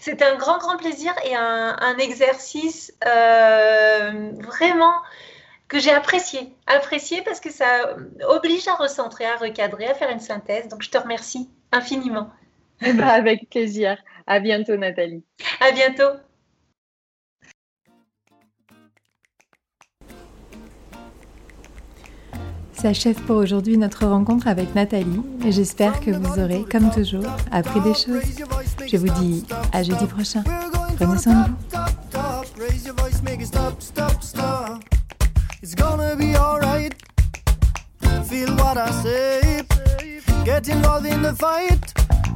C'est 0.00 0.22
un 0.22 0.36
grand, 0.36 0.58
grand 0.58 0.76
plaisir 0.76 1.14
et 1.24 1.34
un, 1.34 1.96
exercice 1.98 2.94
euh, 3.06 4.32
vraiment 4.40 4.94
que 5.68 5.78
j'ai 5.78 5.92
apprécié. 5.92 6.54
Apprécié 6.66 7.22
parce 7.22 7.40
que 7.40 7.50
ça 7.50 7.96
oblige 8.28 8.68
à 8.68 8.74
recentrer, 8.74 9.24
à 9.24 9.36
recadrer, 9.36 9.86
à 9.86 9.94
faire 9.94 10.10
une 10.10 10.20
synthèse. 10.20 10.68
Donc, 10.68 10.82
je 10.82 10.90
te 10.90 10.98
remercie 10.98 11.48
infiniment. 11.72 12.30
Eh 12.82 12.92
ben, 12.92 13.06
avec 13.08 13.48
plaisir. 13.50 13.96
À 14.26 14.40
bientôt, 14.40 14.76
Nathalie. 14.76 15.24
À 15.60 15.72
bientôt. 15.72 16.18
S'achève 22.72 23.20
pour 23.26 23.36
aujourd'hui 23.36 23.76
notre 23.76 24.06
rencontre 24.06 24.48
avec 24.48 24.74
Nathalie 24.74 25.20
et 25.44 25.52
j'espère 25.52 26.00
que 26.00 26.10
vous 26.10 26.38
aurez, 26.40 26.64
comme 26.70 26.90
toujours, 26.90 27.26
appris 27.52 27.80
des 27.82 27.92
choses. 27.92 28.22
Je 28.86 28.96
vous 28.96 29.10
dis 29.20 29.44
à 29.72 29.82
jeudi 29.82 30.06
prochain. 30.06 30.42
Prenez 30.96 31.18
soin 31.18 31.42
de 31.42 31.48
vous. 31.48 31.56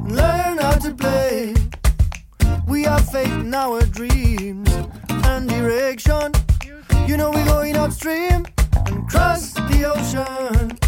learn 0.05 0.57
how 0.57 0.75
to 0.75 0.93
play. 0.93 1.53
We 2.67 2.83
have 2.83 3.09
faith 3.09 3.31
in 3.31 3.53
our 3.53 3.81
dreams 3.85 4.69
and 5.09 5.49
direction. 5.49 6.31
You 7.07 7.17
know 7.17 7.31
we're 7.31 7.45
going 7.45 7.75
upstream 7.75 8.45
and 8.87 9.07
cross 9.09 9.53
the 9.53 9.83
ocean. 9.85 10.84